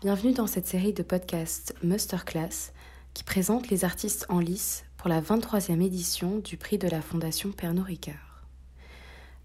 Bienvenue 0.00 0.32
dans 0.32 0.46
cette 0.46 0.68
série 0.68 0.92
de 0.92 1.02
podcasts 1.02 1.74
Masterclass 1.82 2.70
qui 3.14 3.24
présente 3.24 3.68
les 3.68 3.84
artistes 3.84 4.26
en 4.28 4.38
lice 4.38 4.84
pour 4.96 5.08
la 5.08 5.20
23e 5.20 5.84
édition 5.84 6.38
du 6.38 6.56
prix 6.56 6.78
de 6.78 6.86
la 6.86 7.02
Fondation 7.02 7.50
Pernod 7.50 7.84
Ricard. 7.84 8.46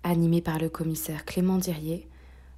Animé 0.04 0.42
par 0.42 0.60
le 0.60 0.70
commissaire 0.70 1.26
Clément 1.26 1.58
Dirier, 1.58 2.08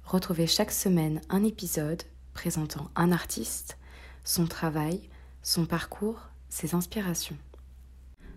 retrouvez 0.04 0.46
chaque 0.46 0.72
semaine 0.72 1.22
un 1.30 1.42
épisode 1.42 2.02
présentant 2.34 2.90
un 2.96 3.12
artiste, 3.12 3.78
son 4.24 4.46
travail, 4.46 5.00
son 5.42 5.64
parcours, 5.64 6.20
ses 6.50 6.74
inspirations. 6.74 7.38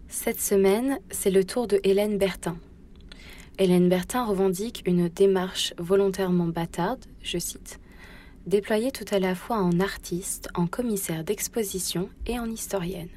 Cette 0.08 0.40
semaine, 0.40 1.00
c'est 1.12 1.32
le 1.32 1.44
tour 1.44 1.68
de 1.68 1.82
Hélène 1.84 2.18
Bertin. 2.18 2.56
Hélène 3.58 3.90
Bertin 3.90 4.24
revendique 4.24 4.84
une 4.86 5.10
démarche 5.10 5.74
volontairement 5.78 6.48
bâtarde, 6.48 7.04
je 7.22 7.38
cite, 7.40 7.79
déployée 8.50 8.92
tout 8.92 9.06
à 9.12 9.20
la 9.20 9.36
fois 9.36 9.58
en 9.58 9.80
artiste, 9.80 10.50
en 10.56 10.68
commissaire 10.68 11.24
d'exposition 11.24 12.10
et 12.26 12.40
en 12.40 12.50
historienne. 12.50 13.10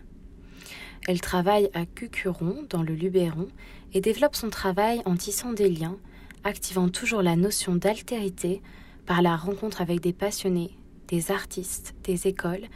Elle 1.08 1.20
travaille 1.20 1.68
à 1.74 1.86
Cucuron, 1.86 2.64
dans 2.68 2.82
le 2.82 2.94
Luberon, 2.94 3.48
et 3.94 4.00
développe 4.00 4.36
son 4.36 4.50
travail 4.50 5.02
en 5.04 5.16
tissant 5.16 5.52
des 5.52 5.68
liens, 5.68 5.96
activant 6.44 6.88
toujours 6.88 7.22
la 7.22 7.34
notion 7.34 7.74
d'altérité 7.74 8.62
par 9.06 9.22
la 9.22 9.36
rencontre 9.36 9.80
avec 9.80 10.00
des 10.00 10.12
passionnés, 10.12 10.76
des 11.08 11.30
artistes, 11.30 11.94
des 12.04 12.28
écoles, 12.28 12.66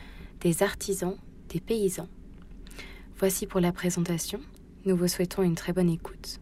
des 0.40 0.62
artisans, 0.62 1.16
des 1.50 1.60
paysans. 1.60 2.08
Voici 3.18 3.46
pour 3.46 3.60
la 3.60 3.72
présentation. 3.72 4.40
Nous 4.86 4.96
vous 4.96 5.08
souhaitons 5.08 5.42
une 5.42 5.54
très 5.54 5.72
bonne 5.72 5.90
écoute. 5.90 6.40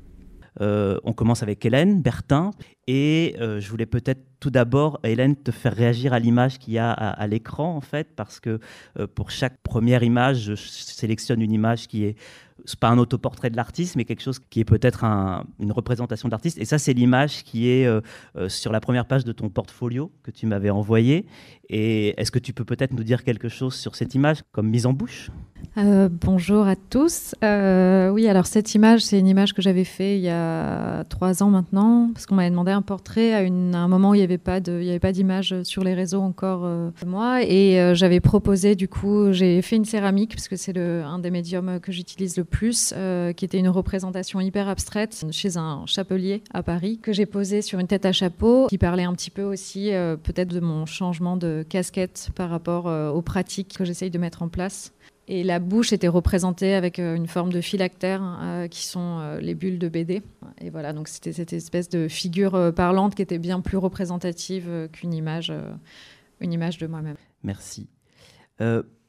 Euh, 0.61 0.99
on 1.05 1.13
commence 1.13 1.43
avec 1.43 1.65
Hélène 1.65 2.01
Bertin 2.01 2.52
et 2.87 3.35
euh, 3.41 3.60
je 3.60 3.69
voulais 3.71 3.87
peut-être 3.87 4.21
tout 4.41 4.51
d'abord, 4.51 5.01
Hélène, 5.05 5.37
te 5.37 5.51
faire 5.51 5.74
réagir 5.74 6.13
à 6.13 6.19
l'image 6.19 6.59
qu'il 6.59 6.74
y 6.74 6.79
a 6.79 6.93
à, 6.93 7.27
l'écran 7.27 7.74
en 7.77 7.80
fait, 7.80 8.09
parce 8.15 8.41
que 8.41 8.61
euh, 8.99 9.07
pour 9.07 9.30
chaque 9.30 9.59
première 9.63 10.02
image, 10.02 10.43
je 10.43 10.55
sélectionne 10.55 11.41
une 11.41 11.52
image 11.52 11.88
qui 11.88 12.05
est 12.05 12.16
pas 12.79 12.88
un 12.88 12.99
autoportrait 12.99 13.51
de 13.51 13.57
l'artiste, 13.57 13.96
mais 13.96 14.05
quelque 14.05 14.23
chose 14.23 14.38
qui 14.38 14.61
est 14.61 14.65
peut-être 14.65 15.05
une 15.59 15.73
représentation 15.73 16.29
d'artiste. 16.29 16.59
Et 16.59 16.65
ça, 16.65 16.79
c'est 16.79 16.93
l'image 16.93 17.43
qui 17.43 17.68
est 17.68 17.87
sur 18.49 18.71
la 18.71 18.80
première 18.80 19.07
page 19.07 19.24
de 19.24 19.33
ton 19.33 19.49
portfolio 19.49 20.13
que 20.23 20.30
tu 20.30 20.46
m'avais 20.46 20.71
envoyé. 20.71 21.27
Et 21.68 22.18
est-ce 22.18 22.30
que 22.30 22.39
tu 22.39 22.52
peux 22.52 22.65
peut-être 22.65 22.93
nous 22.93 23.02
dire 23.02 23.24
quelque 23.24 23.49
chose 23.49 23.74
sur 23.74 23.96
cette 23.96 24.15
image 24.15 24.45
comme 24.52 24.68
mise 24.68 24.87
en 24.87 24.93
bouche? 24.93 25.30
Euh, 25.76 26.09
bonjour 26.09 26.66
à 26.66 26.76
tous. 26.76 27.34
Euh, 27.43 28.09
oui, 28.10 28.29
alors 28.29 28.46
cette 28.46 28.74
image, 28.74 29.01
c'est 29.01 29.18
une 29.18 29.26
image 29.26 29.52
que 29.54 29.62
j'avais 29.62 29.84
fait 29.84 30.16
il 30.16 30.23
y 30.23 30.29
a 30.29 31.04
trois 31.04 31.43
ans 31.43 31.51
maintenant, 31.51 32.10
parce 32.12 32.26
qu'on 32.26 32.34
m'avait 32.34 32.51
demandé 32.51 32.71
un 32.71 32.82
portrait 32.82 33.34
à, 33.34 33.38
un 33.38 33.88
moment 33.88 34.10
où 34.10 34.15
il 34.15 34.18
n'y 34.18 34.24
avait 34.24 34.38
pas 34.38 34.60
d'image 34.60 35.62
sur 35.62 35.84
les 35.84 35.95
réseaux 35.95 36.21
encore 36.21 36.62
euh, 36.65 36.90
moi, 37.06 37.43
et 37.43 37.95
j'avais 37.95 38.21
proposé 38.21 38.74
du 38.74 38.88
coup, 38.88 39.32
j'ai 39.32 39.62
fait 39.62 39.76
une 39.76 39.84
céramique 39.84 40.30
parce 40.34 40.48
que 40.48 40.56
c'est 40.56 40.76
un 40.79 41.18
des 41.18 41.30
médiums 41.30 41.80
que 41.80 41.93
j'utilise 41.93 42.37
le 42.37 42.45
plus, 42.45 42.95
qui 43.37 43.45
était 43.45 43.59
une 43.59 43.68
représentation 43.68 44.40
hyper 44.40 44.68
abstraite 44.68 45.24
chez 45.30 45.56
un 45.56 45.84
chapelier 45.87 46.43
à 46.52 46.62
Paris 46.62 46.99
que 47.02 47.12
j'ai 47.12 47.26
posé 47.26 47.62
sur 47.62 47.78
une 47.78 47.87
tête 47.87 48.06
à 48.06 48.12
chapeau, 48.12 48.66
qui 48.68 48.78
parlait 48.78 49.04
un 49.04 49.12
petit 49.12 49.30
peu 49.30 49.43
aussi 49.43 49.90
peut-être 50.23 50.52
de 50.54 50.60
mon 50.60 50.87
changement 50.87 51.37
de 51.37 51.65
casquette 51.68 52.30
par 52.34 52.51
rapport 52.51 52.87
aux 52.87 53.23
pratiques 53.23 53.76
que 53.76 53.84
j'essaye 53.84 54.10
de 54.10 54.18
mettre 54.18 54.43
en 54.43 54.49
place. 54.49 54.93
Et 55.27 55.43
la 55.43 55.59
bouche 55.59 55.93
était 55.93 56.09
représentée 56.09 56.75
avec 56.75 56.99
euh, 56.99 57.15
une 57.15 57.27
forme 57.27 57.53
de 57.53 57.61
phylactère, 57.61 58.23
euh, 58.43 58.69
qui 58.69 58.85
sont 58.85 59.19
euh, 59.21 59.41
les 59.41 59.55
bulles 59.55 59.79
de 59.79 59.89
BD. 59.89 60.23
Et 60.61 60.71
voilà, 60.71 60.93
donc 60.93 61.09
c'était 61.09 61.33
cette 61.33 61.53
espèce 61.53 61.89
de 61.89 62.09
figure 62.09 62.73
parlante 62.75 63.15
qui 63.15 63.23
était 63.23 63.39
bien 63.39 63.61
plus 63.61 63.79
représentative 63.79 64.89
qu'une 64.93 65.15
image, 65.15 65.53
une 66.41 66.53
image 66.53 66.79
de 66.79 66.87
moi-même. 66.87 67.17
Merci. 67.43 67.89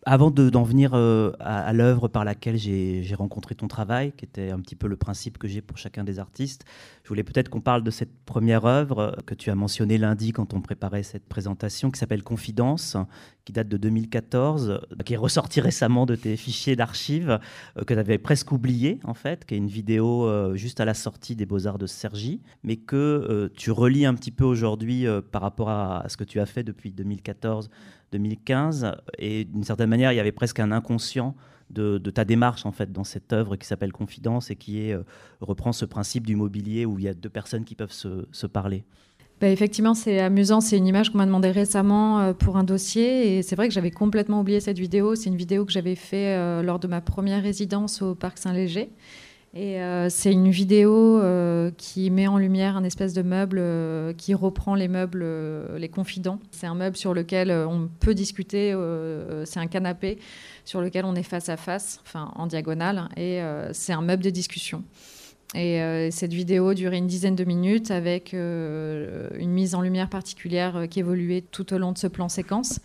Avant 0.07 0.29
d'en 0.29 0.61
venir 0.61 0.91
euh, 0.93 1.31
à, 1.39 1.73
l'œuvre 1.73 2.07
par 2.07 2.23
laquelle 2.25 2.57
j'ai 2.57 3.15
rencontré 3.17 3.55
ton 3.55 3.67
travail, 3.67 4.11
qui 4.11 4.23
était 4.23 4.51
un 4.51 4.59
petit 4.59 4.75
peu 4.75 4.87
le 4.87 4.97
principe 4.97 5.39
que 5.39 5.47
j'ai 5.47 5.61
pour 5.61 5.79
chacun 5.79 6.03
des 6.03 6.19
artistes, 6.19 6.63
je 7.05 7.09
voulais 7.09 7.23
peut-être 7.23 7.49
qu'on 7.49 7.61
parle 7.61 7.83
de 7.83 7.91
cette 7.91 8.11
première 8.25 8.65
œuvre 8.65 8.99
euh, 8.99 9.11
que 9.27 9.35
tu 9.35 9.51
as 9.51 9.55
mentionnée 9.55 9.99
lundi 9.99 10.31
quand 10.31 10.55
on 10.55 10.61
préparait 10.61 11.03
cette 11.03 11.27
présentation, 11.27 11.91
qui 11.91 11.99
s'appelle 11.99 12.23
Confidence, 12.23 12.97
qui 13.45 13.53
date 13.53 13.67
de 13.67 13.77
2014, 13.77 14.69
euh, 14.71 15.03
qui 15.03 15.13
est 15.13 15.17
ressortie 15.17 15.61
récemment 15.61 16.07
de 16.07 16.15
tes 16.15 16.35
fichiers 16.35 16.75
d'archives, 16.75 17.39
que 17.85 17.93
tu 17.93 17.99
avais 17.99 18.17
presque 18.17 18.51
oublié 18.51 18.99
en 19.03 19.13
fait, 19.13 19.45
qui 19.45 19.53
est 19.53 19.57
une 19.57 19.67
vidéo 19.67 20.55
juste 20.55 20.79
à 20.79 20.85
la 20.85 20.95
sortie 20.95 21.35
des 21.35 21.45
Beaux-Arts 21.45 21.77
de 21.77 21.85
Sergi, 21.85 22.41
mais 22.63 22.75
que 22.75 23.51
tu 23.55 23.69
relis 23.69 24.07
un 24.07 24.15
petit 24.15 24.31
peu 24.31 24.43
aujourd'hui 24.43 25.05
par 25.31 25.43
rapport 25.43 25.69
à, 25.69 26.05
ce 26.07 26.17
que 26.17 26.23
tu 26.23 26.39
as 26.39 26.45
fait 26.45 26.63
depuis 26.63 26.91
2014 26.91 27.69
2015. 28.11 28.93
Et 29.19 29.45
d'une 29.45 29.63
certaine 29.63 29.89
manière, 29.89 30.11
il 30.11 30.15
y 30.15 30.19
avait 30.19 30.31
presque 30.31 30.59
un 30.59 30.71
inconscient 30.71 31.35
de, 31.69 31.97
ta 32.11 32.25
démarche 32.25 32.65
en 32.65 32.71
fait 32.71 32.91
dans 32.91 33.03
cette 33.03 33.33
œuvre 33.33 33.55
qui 33.55 33.67
s'appelle 33.67 33.91
Confidence 33.91 34.51
et 34.51 34.55
qui 34.55 34.91
euh, 34.91 35.01
reprend 35.41 35.73
ce 35.73 35.85
principe 35.85 36.25
du 36.25 36.35
mobilier 36.35 36.85
où 36.85 36.99
il 36.99 37.05
y 37.05 37.07
a 37.07 37.13
deux 37.13 37.29
personnes 37.29 37.65
qui 37.65 37.75
peuvent 37.75 37.91
se, 37.91 38.45
parler. 38.47 38.83
Bah, 39.41 39.49
effectivement, 39.49 39.93
c'est 39.93 40.19
amusant. 40.19 40.61
C'est 40.61 40.77
une 40.77 40.87
image 40.87 41.11
qu'on 41.11 41.17
m'a 41.17 41.25
demandé 41.25 41.51
récemment 41.51 42.19
euh, 42.19 42.33
pour 42.33 42.57
un 42.57 42.63
dossier. 42.63 43.37
Et 43.37 43.41
c'est 43.41 43.55
vrai 43.55 43.67
que 43.67 43.73
j'avais 43.73 43.91
complètement 43.91 44.41
oublié 44.41 44.59
cette 44.59 44.79
vidéo. 44.79 45.15
C'est 45.15 45.29
une 45.29 45.35
vidéo 45.35 45.65
que 45.65 45.71
j'avais 45.71 45.95
fait 45.95 46.35
euh, 46.35 46.61
lors 46.61 46.79
de 46.79 46.87
ma 46.87 47.01
première 47.01 47.43
résidence 47.43 48.01
au 48.01 48.15
Parc 48.15 48.37
Saint-Léger. 48.37 48.91
Et 49.57 49.81
euh, 49.81 50.09
c'est 50.09 50.33
une 50.33 50.49
vidéo 50.49 51.21
euh, 51.21 51.71
qui 51.77 52.11
met 52.11 52.27
en 52.27 52.37
lumière 52.37 52.75
un 52.75 52.83
espèce 52.83 53.13
de 53.13 53.21
meuble 53.21 53.57
euh, 53.57 54.11
qui 54.11 54.33
reprend 54.33 54.75
les 54.75 54.89
meubles, 54.89 55.25
les 55.77 55.87
confidents. 55.87 56.39
C'est 56.51 56.67
un 56.67 56.75
meuble 56.75 56.97
sur 56.97 57.13
lequel 57.13 57.51
on 57.51 57.87
peut 58.01 58.13
discuter, 58.13 58.75
c'est 59.45 59.59
un 59.59 59.67
canapé 59.67 60.19
sur 60.65 60.81
lequel 60.81 61.05
on 61.05 61.15
est 61.15 61.23
face 61.23 61.47
à 61.47 61.55
face, 61.55 62.01
enfin 62.05 62.33
en 62.35 62.47
diagonale, 62.47 63.07
et 63.15 63.41
c'est 63.71 63.93
un 63.93 64.01
meuble 64.01 64.23
de 64.23 64.29
discussion. 64.29 64.83
Et 65.55 66.11
cette 66.11 66.33
vidéo 66.33 66.73
durait 66.73 66.97
une 66.97 67.07
dizaine 67.07 67.35
de 67.35 67.45
minutes 67.45 67.89
avec 67.89 68.33
une 68.33 69.51
mise 69.51 69.73
en 69.73 69.81
lumière 69.81 70.09
particulière 70.09 70.85
qui 70.89 70.99
évoluait 70.99 71.41
tout 71.41 71.73
au 71.73 71.77
long 71.77 71.93
de 71.93 71.97
ce 71.97 72.07
plan 72.07 72.27
séquence 72.27 72.79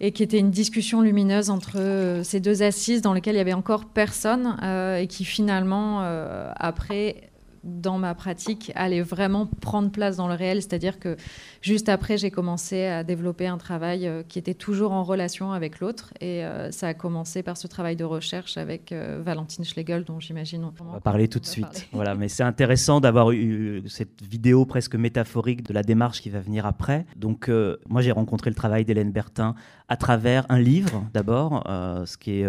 et 0.00 0.12
qui 0.12 0.22
était 0.22 0.38
une 0.38 0.50
discussion 0.50 1.00
lumineuse 1.00 1.50
entre 1.50 1.78
euh, 1.78 2.22
ces 2.22 2.40
deux 2.40 2.62
assises 2.62 3.02
dans 3.02 3.12
lesquelles 3.12 3.34
il 3.34 3.38
y 3.38 3.42
avait 3.42 3.52
encore 3.52 3.86
personne 3.86 4.56
euh, 4.62 4.98
et 4.98 5.06
qui 5.06 5.24
finalement, 5.24 6.02
euh, 6.02 6.50
après, 6.56 7.27
dans 7.64 7.98
ma 7.98 8.14
pratique 8.14 8.72
allait 8.74 9.02
vraiment 9.02 9.46
prendre 9.46 9.90
place 9.90 10.16
dans 10.16 10.28
le 10.28 10.34
réel. 10.34 10.62
C'est-à-dire 10.62 10.98
que 10.98 11.16
juste 11.62 11.88
après, 11.88 12.18
j'ai 12.18 12.30
commencé 12.30 12.84
à 12.84 13.04
développer 13.04 13.46
un 13.46 13.58
travail 13.58 14.06
euh, 14.06 14.22
qui 14.26 14.38
était 14.38 14.54
toujours 14.54 14.92
en 14.92 15.02
relation 15.02 15.52
avec 15.52 15.80
l'autre. 15.80 16.12
Et 16.20 16.44
euh, 16.44 16.70
ça 16.70 16.88
a 16.88 16.94
commencé 16.94 17.42
par 17.42 17.56
ce 17.56 17.66
travail 17.66 17.96
de 17.96 18.04
recherche 18.04 18.56
avec 18.56 18.92
euh, 18.92 19.20
Valentine 19.24 19.64
Schlegel, 19.64 20.04
dont 20.04 20.20
j'imagine 20.20 20.64
on, 20.64 20.92
va 20.92 21.00
parler 21.00 21.28
tout 21.28 21.40
de 21.40 21.46
suite. 21.46 21.88
Voilà, 21.92 22.14
mais 22.14 22.28
c'est 22.28 22.42
intéressant 22.42 23.00
d'avoir 23.00 23.30
eu 23.32 23.82
cette 23.86 24.22
vidéo 24.22 24.64
presque 24.64 24.94
métaphorique 24.94 25.62
de 25.62 25.72
la 25.72 25.82
démarche 25.82 26.20
qui 26.20 26.30
va 26.30 26.40
venir 26.40 26.66
après. 26.66 27.06
Donc, 27.16 27.50
moi, 27.88 28.02
j'ai 28.02 28.12
rencontré 28.12 28.50
le 28.50 28.56
travail 28.56 28.84
d'Hélène 28.84 29.12
Bertin 29.12 29.54
à 29.88 29.96
travers 29.96 30.44
un 30.48 30.58
livre 30.58 31.04
d'abord, 31.12 31.64
ce 31.66 32.16
qui 32.16 32.40
est 32.40 32.46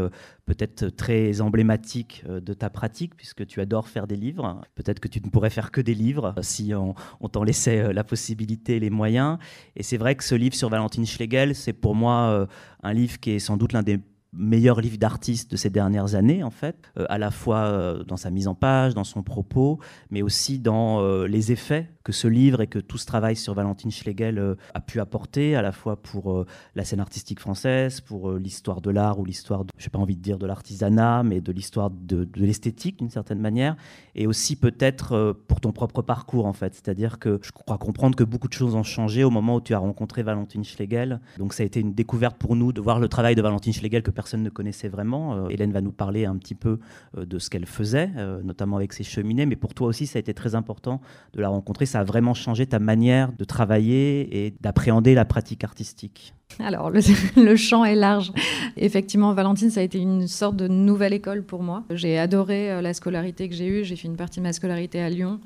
peut-être 0.49 0.89
très 0.89 1.41
emblématique 1.41 2.23
euh, 2.27 2.39
de 2.39 2.53
ta 2.53 2.71
pratique, 2.71 3.15
puisque 3.15 3.45
tu 3.45 3.61
adores 3.61 3.87
faire 3.87 4.07
des 4.07 4.15
livres. 4.15 4.61
Peut-être 4.73 4.99
que 4.99 5.07
tu 5.07 5.21
ne 5.23 5.29
pourrais 5.29 5.51
faire 5.51 5.69
que 5.69 5.79
des 5.79 5.93
livres 5.93 6.33
euh, 6.37 6.41
si 6.41 6.73
on, 6.73 6.95
t'en 7.29 7.43
laissait 7.43 7.81
euh, 7.81 7.93
la 7.93 8.03
possibilité 8.03 8.79
les 8.79 8.89
moyens. 8.89 9.37
Et 9.75 9.83
c'est 9.83 9.97
vrai 9.97 10.15
que 10.15 10.23
ce 10.23 10.33
livre 10.33 10.55
sur 10.55 10.69
Valentine 10.69 11.05
Schlegel, 11.05 11.53
c'est 11.53 11.73
pour 11.73 11.93
moi 11.93 12.47
un 12.81 12.93
livre 12.93 13.19
qui 13.19 13.31
est 13.31 13.39
sans 13.39 13.57
doute 13.57 13.73
l'un 13.73 13.83
des 13.83 13.99
meilleur 14.31 14.79
livre 14.79 14.97
d'artiste 14.97 15.51
de 15.51 15.57
ces 15.57 15.69
dernières 15.69 16.15
années, 16.15 16.43
en 16.43 16.51
fait, 16.51 16.91
euh, 16.97 17.05
à 17.09 17.17
la 17.17 17.31
fois 17.31 17.65
euh, 17.65 18.03
dans 18.03 18.17
sa 18.17 18.29
mise 18.29 18.47
en 18.47 18.55
page, 18.55 18.93
dans 18.93 19.03
son 19.03 19.23
propos, 19.23 19.79
mais 20.11 20.21
aussi 20.21 20.59
dans 20.59 21.01
euh, 21.01 21.27
les 21.27 21.51
effets 21.51 21.89
que 22.03 22.11
ce 22.11 22.27
livre 22.27 22.61
et 22.61 22.67
que 22.67 22.79
tout 22.79 22.97
ce 22.97 23.05
travail 23.05 23.35
sur 23.35 23.53
Valentine 23.53 23.91
Schlegel 23.91 24.55
a 24.73 24.79
pu 24.79 24.99
apporter, 24.99 25.55
à 25.55 25.61
la 25.61 25.71
fois 25.71 26.01
pour 26.01 26.43
la 26.73 26.83
scène 26.83 27.01
artistique 27.01 27.39
française, 27.39 28.01
pour 28.01 28.31
l'histoire 28.31 28.81
de 28.81 28.89
l'art 28.89 29.19
ou 29.19 29.25
l'histoire, 29.25 29.63
je 29.77 29.85
n'ai 29.85 29.89
pas 29.89 29.99
envie 29.99 30.15
de 30.15 30.21
dire 30.21 30.39
de 30.39 30.47
l'artisanat, 30.47 31.21
mais 31.21 31.39
de 31.39 31.51
l'histoire 31.51 31.91
de, 31.91 32.23
de 32.23 32.39
l'esthétique 32.41 32.97
d'une 32.97 33.11
certaine 33.11 33.39
manière, 33.39 33.75
et 34.15 34.25
aussi 34.25 34.55
peut-être 34.55 35.37
pour 35.47 35.61
ton 35.61 35.71
propre 35.71 36.01
parcours, 36.01 36.47
en 36.47 36.53
fait. 36.53 36.73
C'est-à-dire 36.73 37.19
que 37.19 37.39
je 37.43 37.51
crois 37.51 37.77
comprendre 37.77 38.15
que 38.15 38.23
beaucoup 38.23 38.47
de 38.47 38.53
choses 38.53 38.73
ont 38.73 38.81
changé 38.81 39.23
au 39.23 39.29
moment 39.29 39.57
où 39.57 39.61
tu 39.61 39.75
as 39.75 39.79
rencontré 39.79 40.23
Valentine 40.23 40.63
Schlegel. 40.63 41.19
Donc 41.37 41.53
ça 41.53 41.61
a 41.61 41.65
été 41.67 41.79
une 41.79 41.93
découverte 41.93 42.37
pour 42.37 42.55
nous 42.55 42.73
de 42.73 42.81
voir 42.81 42.99
le 42.99 43.07
travail 43.07 43.35
de 43.35 43.41
Valentine 43.43 43.73
Schlegel 43.73 44.01
que 44.01 44.09
personne 44.19 44.43
ne 44.43 44.49
connaissait 44.49 44.89
vraiment. 44.89 45.45
Euh, 45.45 45.47
Hélène 45.47 45.71
va 45.71 45.79
nous 45.79 45.93
parler 45.93 46.25
un 46.25 46.35
petit 46.35 46.53
peu 46.53 46.79
euh, 47.17 47.25
de 47.25 47.39
ce 47.39 47.49
qu'elle 47.49 47.65
faisait, 47.65 48.09
euh, 48.17 48.41
notamment 48.43 48.75
avec 48.75 48.91
ses 48.91 49.05
cheminées, 49.05 49.45
mais 49.45 49.55
pour 49.55 49.73
toi 49.73 49.87
aussi, 49.87 50.07
ça 50.07 50.17
a 50.17 50.19
été 50.19 50.33
très 50.33 50.55
important 50.55 50.99
de 51.31 51.39
la 51.39 51.47
rencontrer. 51.47 51.85
Ça 51.85 52.01
a 52.01 52.03
vraiment 52.03 52.33
changé 52.33 52.65
ta 52.65 52.79
manière 52.79 53.31
de 53.31 53.45
travailler 53.45 54.45
et 54.45 54.53
d'appréhender 54.59 55.13
la 55.13 55.23
pratique 55.23 55.63
artistique. 55.63 56.33
Alors, 56.59 56.89
le, 56.89 57.55
champ 57.55 57.85
est 57.85 57.95
large. 57.95 58.33
Effectivement, 58.75 59.33
Valentine, 59.33 59.69
ça 59.69 59.79
a 59.79 59.83
été 59.83 59.99
une 59.99 60.27
sorte 60.27 60.57
de 60.57 60.67
nouvelle 60.67 61.13
école 61.13 61.43
pour 61.43 61.63
moi. 61.63 61.85
J'ai 61.89 62.19
adoré 62.19 62.81
la 62.81 62.93
scolarité 62.93 63.47
que 63.47 63.55
j'ai 63.55 63.67
eue. 63.67 63.85
J'ai 63.85 63.95
fait 63.95 64.09
une 64.09 64.17
partie 64.17 64.41
de 64.41 64.43
ma 64.43 64.51
scolarité 64.51 65.01
à 65.01 65.09
Lyon. 65.09 65.39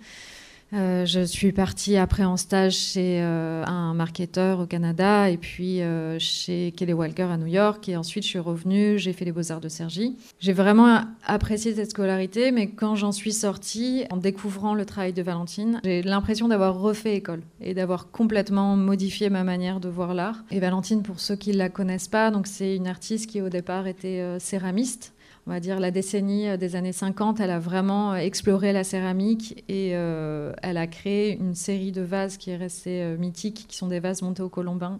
Euh, 0.74 1.06
je 1.06 1.20
suis 1.22 1.52
partie 1.52 1.98
après 1.98 2.24
en 2.24 2.36
stage 2.36 2.76
chez 2.76 3.22
euh, 3.22 3.64
un 3.66 3.94
marketeur 3.94 4.60
au 4.60 4.66
Canada 4.66 5.30
et 5.30 5.38
puis 5.38 5.82
euh, 5.82 6.18
chez 6.18 6.74
Kelly 6.76 6.94
Walker 6.94 7.24
à 7.24 7.38
New 7.38 7.48
York. 7.48 7.88
Et 7.90 7.96
ensuite, 7.96 8.24
je 8.24 8.30
suis 8.30 8.40
revenue, 8.40 8.98
j'ai 8.98 9.14
fait 9.14 9.26
les 9.26 9.32
Beaux-Arts 9.32 9.62
de 9.62 9.70
Cergy. 9.70 10.16
J'ai 10.40 10.54
vraiment 10.54 11.02
apprécié 11.26 11.76
cette 11.76 11.92
scolarité, 11.92 12.52
mais 12.52 12.68
quand 12.68 12.96
j'en 12.96 13.12
suis 13.12 13.34
sortie, 13.34 14.06
en 14.10 14.18
découvrant 14.18 14.74
le 14.74 14.86
travail 14.86 15.14
de 15.14 15.22
Valentine, 15.22 15.80
j'ai 15.84 16.02
l'impression 16.02 16.48
d'avoir 16.48 16.80
refait 16.80 17.16
école 17.16 17.42
et 17.62 17.74
d'avoir 17.74 18.10
complètement 18.10 18.76
modifié 18.76 19.30
ma 19.30 19.44
manière 19.44 19.80
de 19.80 19.90
voir 19.90 20.14
l'art. 20.14 20.44
Et 20.50 20.60
Valentine, 20.60 21.04
pour 21.04 21.20
ceux 21.20 21.36
qui 21.36 21.52
ne 21.52 21.58
la 21.58 21.70
connaissent 21.70 22.08
pas, 22.08 22.32
c'est 22.46 22.76
une 22.76 22.88
artiste 22.88 23.30
qui 23.30 23.42
au 23.42 23.50
départ 23.50 23.88
était 23.88 24.38
céramiste 24.40 25.14
on 25.46 25.60
dire, 25.60 25.80
la 25.80 25.92
décennie 25.92 26.48
euh, 26.48 26.58
des 26.58 26.76
années 26.76 26.94
50, 26.94 27.40
elle 27.40 27.52
a 27.52 27.60
vraiment 27.60 28.14
euh, 28.14 28.18
exploré 28.18 28.74
la 28.74 28.84
céramique 28.84 29.64
et 29.68 29.92
euh, 29.94 30.54
elle 30.62 30.78
a 30.78 30.88
créé 30.88 31.38
une 31.38 31.56
série 31.56 31.92
de 31.92 32.02
vases 32.02 32.38
qui 32.38 32.52
est 32.52 32.56
restée 32.56 33.16
mythique, 33.18 33.66
qui 33.68 33.78
sont 33.78 33.88
des 33.88 34.00
vases 34.00 34.22
montés 34.22 34.42
au 34.42 34.50
colombin, 34.50 34.98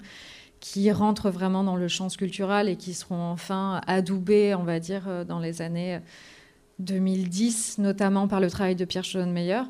qui 0.60 0.92
rentrent 0.92 1.30
vraiment 1.30 1.64
dans 1.64 1.76
le 1.76 1.88
champ 1.88 2.10
sculptural 2.10 2.70
et 2.70 2.76
qui 2.76 2.94
seront 2.94 3.22
enfin 3.22 3.82
adoubés, 3.88 4.56
on 4.56 4.64
va 4.64 4.80
dire, 4.80 5.26
dans 5.26 5.40
les 5.40 5.62
années 5.62 6.00
2010, 6.80 7.80
notamment 7.80 8.28
par 8.28 8.40
le 8.40 8.50
travail 8.50 8.76
de 8.76 8.86
Pierre 8.86 9.04
Schoenmeyer. 9.04 9.64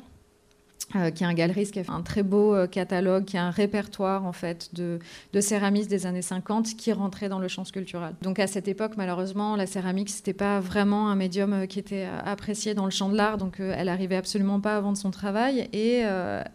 Euh, 0.96 1.10
qui 1.10 1.24
est 1.24 1.26
un 1.26 1.34
galeriste 1.34 1.72
qui 1.72 1.80
a 1.80 1.84
fait 1.84 1.90
un 1.90 2.02
très 2.02 2.22
beau 2.22 2.54
euh, 2.54 2.66
catalogue, 2.68 3.24
qui 3.24 3.36
a 3.36 3.44
un 3.44 3.50
répertoire 3.50 4.26
en 4.26 4.32
fait 4.32 4.74
de, 4.74 5.00
céramistes 5.40 5.90
des 5.90 6.06
années 6.06 6.22
50 6.22 6.76
qui 6.76 6.92
rentrait 6.92 7.28
dans 7.28 7.40
le 7.40 7.48
champ 7.48 7.64
sculptural. 7.64 8.14
Donc 8.22 8.38
à 8.38 8.46
cette 8.46 8.68
époque, 8.68 8.92
malheureusement, 8.96 9.56
la 9.56 9.66
céramique 9.66 10.08
c'était 10.08 10.34
pas 10.34 10.60
vraiment 10.60 11.08
un 11.08 11.16
médium 11.16 11.52
euh, 11.52 11.66
qui 11.66 11.80
était 11.80 12.06
apprécié 12.24 12.74
dans 12.74 12.84
le 12.84 12.92
champ 12.92 13.08
de 13.08 13.16
l'art, 13.16 13.38
donc 13.38 13.58
elle 13.58 13.88
arrivait 13.88 14.14
absolument 14.14 14.60
pas 14.60 14.76
à 14.76 14.80
vendre 14.80 14.96
son 14.96 15.10
travail 15.10 15.68
et 15.72 16.02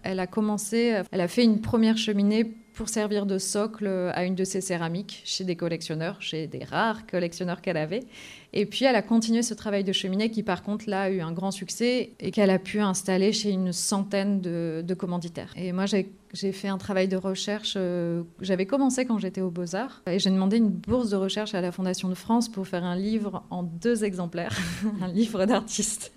elle 0.04 0.20
a 0.20 0.28
commencé, 0.28 1.02
elle 1.12 1.22
a 1.22 1.28
fait 1.28 1.44
une 1.44 1.60
première 1.60 1.98
cheminée 1.98 2.54
pour 2.80 2.88
servir 2.88 3.26
de 3.26 3.40
socle 3.40 3.88
à 4.14 4.24
une 4.24 4.36
de 4.36 4.46
ses 4.46 4.62
céramiques 4.62 5.22
chez 5.26 5.44
des 5.44 5.58
collectionneurs, 5.58 6.22
chez 6.22 6.48
des 6.48 6.64
rares 6.64 7.06
collectionneurs 7.08 7.60
qu'elle 7.60 7.76
avait. 7.76 8.06
Et 8.54 8.66
puis 8.66 8.86
elle 8.86 8.96
a 8.96 9.02
continué 9.02 9.44
ce 9.44 9.54
travail 9.54 9.84
de 9.84 9.92
cheminée 9.92 10.32
qui 10.32 10.44
par 10.44 10.64
contre 10.64 10.90
là 10.90 11.02
a 11.02 11.10
eu 11.10 11.20
un 11.20 11.34
grand 11.34 11.52
succès 11.52 12.12
et 12.22 12.32
qu'elle 12.32 12.50
a 12.50 12.58
pu 12.58 12.80
installer 12.80 13.34
chez 13.34 13.50
une 13.52 13.74
centaine 13.74 14.40
de, 14.40 14.94
commanditaires. 14.94 15.54
Et 15.58 15.74
moi 15.74 15.88
j'ai 15.88 16.52
fait 16.54 16.70
un 16.70 16.78
travail 16.78 17.10
de 17.10 17.18
recherche, 17.18 17.74
euh, 17.76 18.24
j'avais 18.40 18.66
commencé 18.66 19.04
quand 19.04 19.18
j'étais 19.18 19.42
aux 19.42 19.52
Beaux-Arts 19.52 20.02
et 20.08 20.18
j'ai 20.18 20.30
demandé 20.30 20.56
une 20.56 20.70
bourse 20.70 21.10
de 21.10 21.18
recherche 21.18 21.54
à 21.56 21.60
la 21.60 21.74
Fondation 21.74 22.08
de 22.08 22.16
France 22.16 22.48
pour 22.48 22.66
faire 22.66 22.86
un 22.86 22.96
livre 22.96 23.44
en 23.50 23.64
deux 23.64 24.06
exemplaires, 24.06 24.58
un 25.02 25.10
livre 25.10 25.46
d'artiste. 25.46 26.14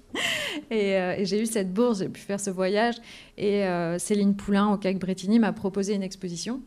Euh, 0.71 1.17
et, 1.19 1.27
j'ai 1.27 1.43
eu 1.43 1.47
cette 1.47 1.73
bourse, 1.73 1.99
j'ai 1.99 2.09
pu 2.09 2.21
faire 2.21 2.41
ce 2.41 2.51
voyage. 2.51 2.97
Et 3.37 3.65
euh, 3.67 3.99
Céline 3.99 4.35
Poulain 4.35 4.73
au 4.73 4.79
CAC 4.79 4.99
Bretigny 4.99 5.39
m'a 5.39 5.53
proposé 5.53 5.95
une 5.95 6.03
exposition 6.03 6.63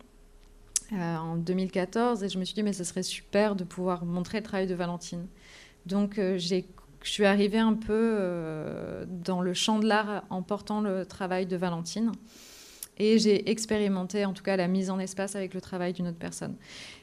euh, 0.93 1.15
en 1.17 1.35
2014. 1.37 2.23
Et 2.23 2.29
je 2.29 2.37
me 2.37 2.45
suis 2.45 2.53
dit, 2.53 2.63
mais 2.63 2.73
ce 2.73 2.83
serait 2.83 3.03
super 3.03 3.55
de 3.55 3.63
pouvoir 3.63 4.05
montrer 4.05 4.39
le 4.39 4.43
travail 4.43 4.67
de 4.67 4.75
Valentine. 4.75 5.25
Donc 5.85 6.15
je 6.17 6.63
suis 7.01 7.25
arrivée 7.25 7.59
un 7.59 7.73
peu 7.73 9.05
dans 9.07 9.41
le 9.41 9.53
champ 9.53 9.79
de 9.79 9.87
l'art 9.87 10.23
en 10.29 10.41
portant 10.41 10.81
le 10.81 11.05
travail 11.05 11.45
de 11.45 11.55
Valentine. 11.55 12.11
Et 12.97 13.19
j'ai 13.19 13.49
expérimenté 13.49 14.25
en 14.25 14.33
tout 14.33 14.43
cas 14.43 14.55
la 14.55 14.67
mise 14.67 14.89
en 14.89 14.99
espace 14.99 15.35
avec 15.35 15.53
le 15.53 15.61
travail 15.61 15.93
d'une 15.93 16.07
autre 16.07 16.17
personne. 16.17 16.55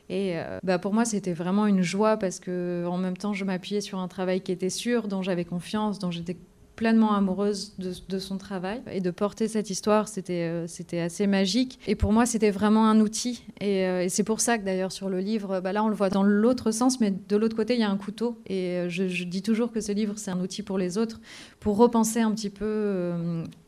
Et 0.08 0.38
euh, 0.38 0.58
bah 0.62 0.78
pour 0.78 0.92
moi, 0.94 1.04
c'était 1.04 1.32
vraiment 1.32 1.66
une 1.66 1.82
joie 1.82 2.16
parce 2.16 2.40
que 2.40 2.84
en 2.86 2.98
même 2.98 3.16
temps, 3.16 3.32
je 3.32 3.44
m'appuyais 3.44 3.80
sur 3.80 3.98
un 3.98 4.08
travail 4.08 4.40
qui 4.40 4.52
était 4.52 4.70
sûr, 4.70 5.08
dont 5.08 5.22
j'avais 5.22 5.44
confiance, 5.44 5.98
dont 5.98 6.10
j'étais 6.10 6.36
pleinement 6.82 7.14
amoureuse 7.14 7.74
de, 7.78 8.18
son 8.18 8.38
travail. 8.38 8.82
Et 8.90 9.00
de 9.00 9.12
porter 9.12 9.46
cette 9.46 9.70
histoire, 9.70 10.08
c'était 10.08 10.48
euh, 10.50 10.66
c'était 10.66 10.98
assez 10.98 11.28
magique. 11.28 11.78
Et 11.86 11.94
pour 11.94 12.12
moi, 12.12 12.26
c'était 12.26 12.50
vraiment 12.50 12.88
un 12.88 12.98
outil. 12.98 13.44
Et, 13.60 13.86
euh, 13.86 14.06
c'est 14.08 14.24
pour 14.24 14.40
ça 14.40 14.58
que 14.58 14.64
d'ailleurs, 14.64 14.90
sur 14.90 15.08
le 15.08 15.20
livre, 15.20 15.60
bah 15.60 15.72
là, 15.72 15.84
on 15.84 15.88
le 15.88 15.94
voit 15.94 16.10
dans 16.10 16.24
l'autre 16.24 16.72
sens, 16.72 17.00
mais 17.00 17.12
de 17.12 17.36
l'autre 17.36 17.54
côté, 17.54 17.74
il 17.74 17.80
y 17.80 17.84
a 17.84 17.88
un 17.90 17.96
couteau. 17.96 18.36
Et 18.48 18.86
je, 18.88 19.06
je, 19.06 19.22
dis 19.22 19.42
toujours 19.42 19.70
que 19.70 19.80
ce 19.80 19.92
livre, 19.92 20.14
c'est 20.16 20.32
un 20.32 20.40
outil 20.40 20.64
pour 20.64 20.76
les 20.76 20.98
autres, 20.98 21.20
pour 21.60 21.76
repenser 21.76 22.20
un 22.20 22.32
petit 22.32 22.50
peu 22.50 23.12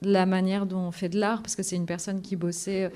la 0.02 0.26
manière 0.26 0.67
dont 0.67 0.88
on 0.88 0.90
fait 0.90 1.08
de 1.08 1.20
l'art, 1.20 1.40
parce 1.40 1.55
que 1.55 1.62
c'est 1.62 1.76
une 1.76 1.87
personne 1.87 2.20
qui 2.20 2.34
bossait 2.34 2.90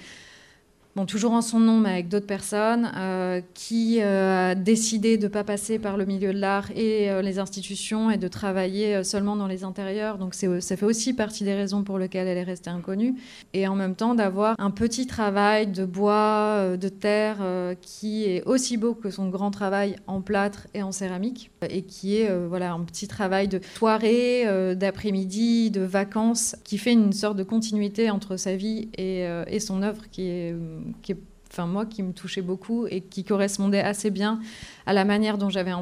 toujours 1.07 1.33
en 1.33 1.43
son 1.43 1.61
nom, 1.61 1.79
mais 1.79 1.91
avec 1.91 2.09
d'autres 2.09 2.27
personnes, 2.27 2.91
euh, 2.97 3.41
qui 3.55 3.99
euh, 4.01 4.51
a 4.51 4.55
décidé 4.55 5.17
de 5.19 5.25
ne 5.25 5.29
pas 5.29 5.45
passer 5.45 5.79
par 5.79 5.97
le 5.97 6.05
milieu 6.05 6.33
de 6.33 6.39
l'art 6.39 6.71
et 6.75 7.11
euh, 7.11 7.23
les 7.23 7.39
institutions 7.39 8.11
et 8.11 8.17
de 8.17 8.29
travailler 8.29 9.05
seulement 9.05 9.37
dans 9.37 9.47
les 9.47 9.65
intérieurs. 9.65 10.19
Donc 10.19 10.35
ça 10.35 10.77
fait 10.77 10.87
aussi 10.87 11.15
partie 11.15 11.45
des 11.45 11.55
raisons 11.55 11.83
pour 11.83 11.99
lesquelles 11.99 12.27
elle 12.27 12.39
est 12.39 12.43
restée 12.43 12.71
inconnue. 12.71 13.15
Et 13.53 13.67
en 13.69 13.75
même 13.75 13.95
temps, 13.95 14.15
d'avoir 14.15 14.55
un 14.59 14.71
petit 14.71 15.07
travail 15.07 15.67
de 15.67 15.85
bois, 15.85 16.77
de 16.77 16.89
terre, 16.89 17.39
qui 17.81 18.25
est 18.25 18.43
aussi 18.45 18.77
beau 18.77 18.95
que 18.95 19.11
son 19.11 19.29
grand 19.29 19.51
travail 19.51 19.97
en 20.07 20.21
plâtre 20.21 20.67
et 20.75 20.83
en 20.83 20.93
céramique, 20.93 21.51
et 21.69 21.83
qui 21.83 22.17
est 22.17 22.31
voilà, 22.47 22.73
un 22.73 22.81
petit 22.81 23.09
travail 23.09 23.49
de 23.49 23.61
soirée, 23.77 24.75
d'après-midi, 24.77 25.71
de 25.71 25.83
vacances, 25.83 26.57
qui 26.65 26.79
fait 26.79 26.93
une 26.93 27.13
sorte 27.13 27.37
de 27.37 27.43
continuité 27.43 28.11
entre 28.11 28.37
sa 28.37 28.57
vie 28.57 28.89
et, 28.97 29.27
et 29.47 29.61
son 29.61 29.83
œuvre 29.83 30.09
qui 30.11 30.29
est 30.29 30.55
qui 31.03 31.15
enfin 31.51 31.67
moi, 31.67 31.87
qui 31.87 32.03
me 32.03 32.13
touchait 32.13 32.43
beaucoup 32.43 32.87
et 32.87 33.01
qui 33.01 33.25
correspondait 33.25 33.81
assez 33.81 34.11
bien 34.11 34.41
à 34.87 34.93
la 34.93 35.05
manière 35.05 35.39
dont 35.39 35.49
j'avais 35.49 35.73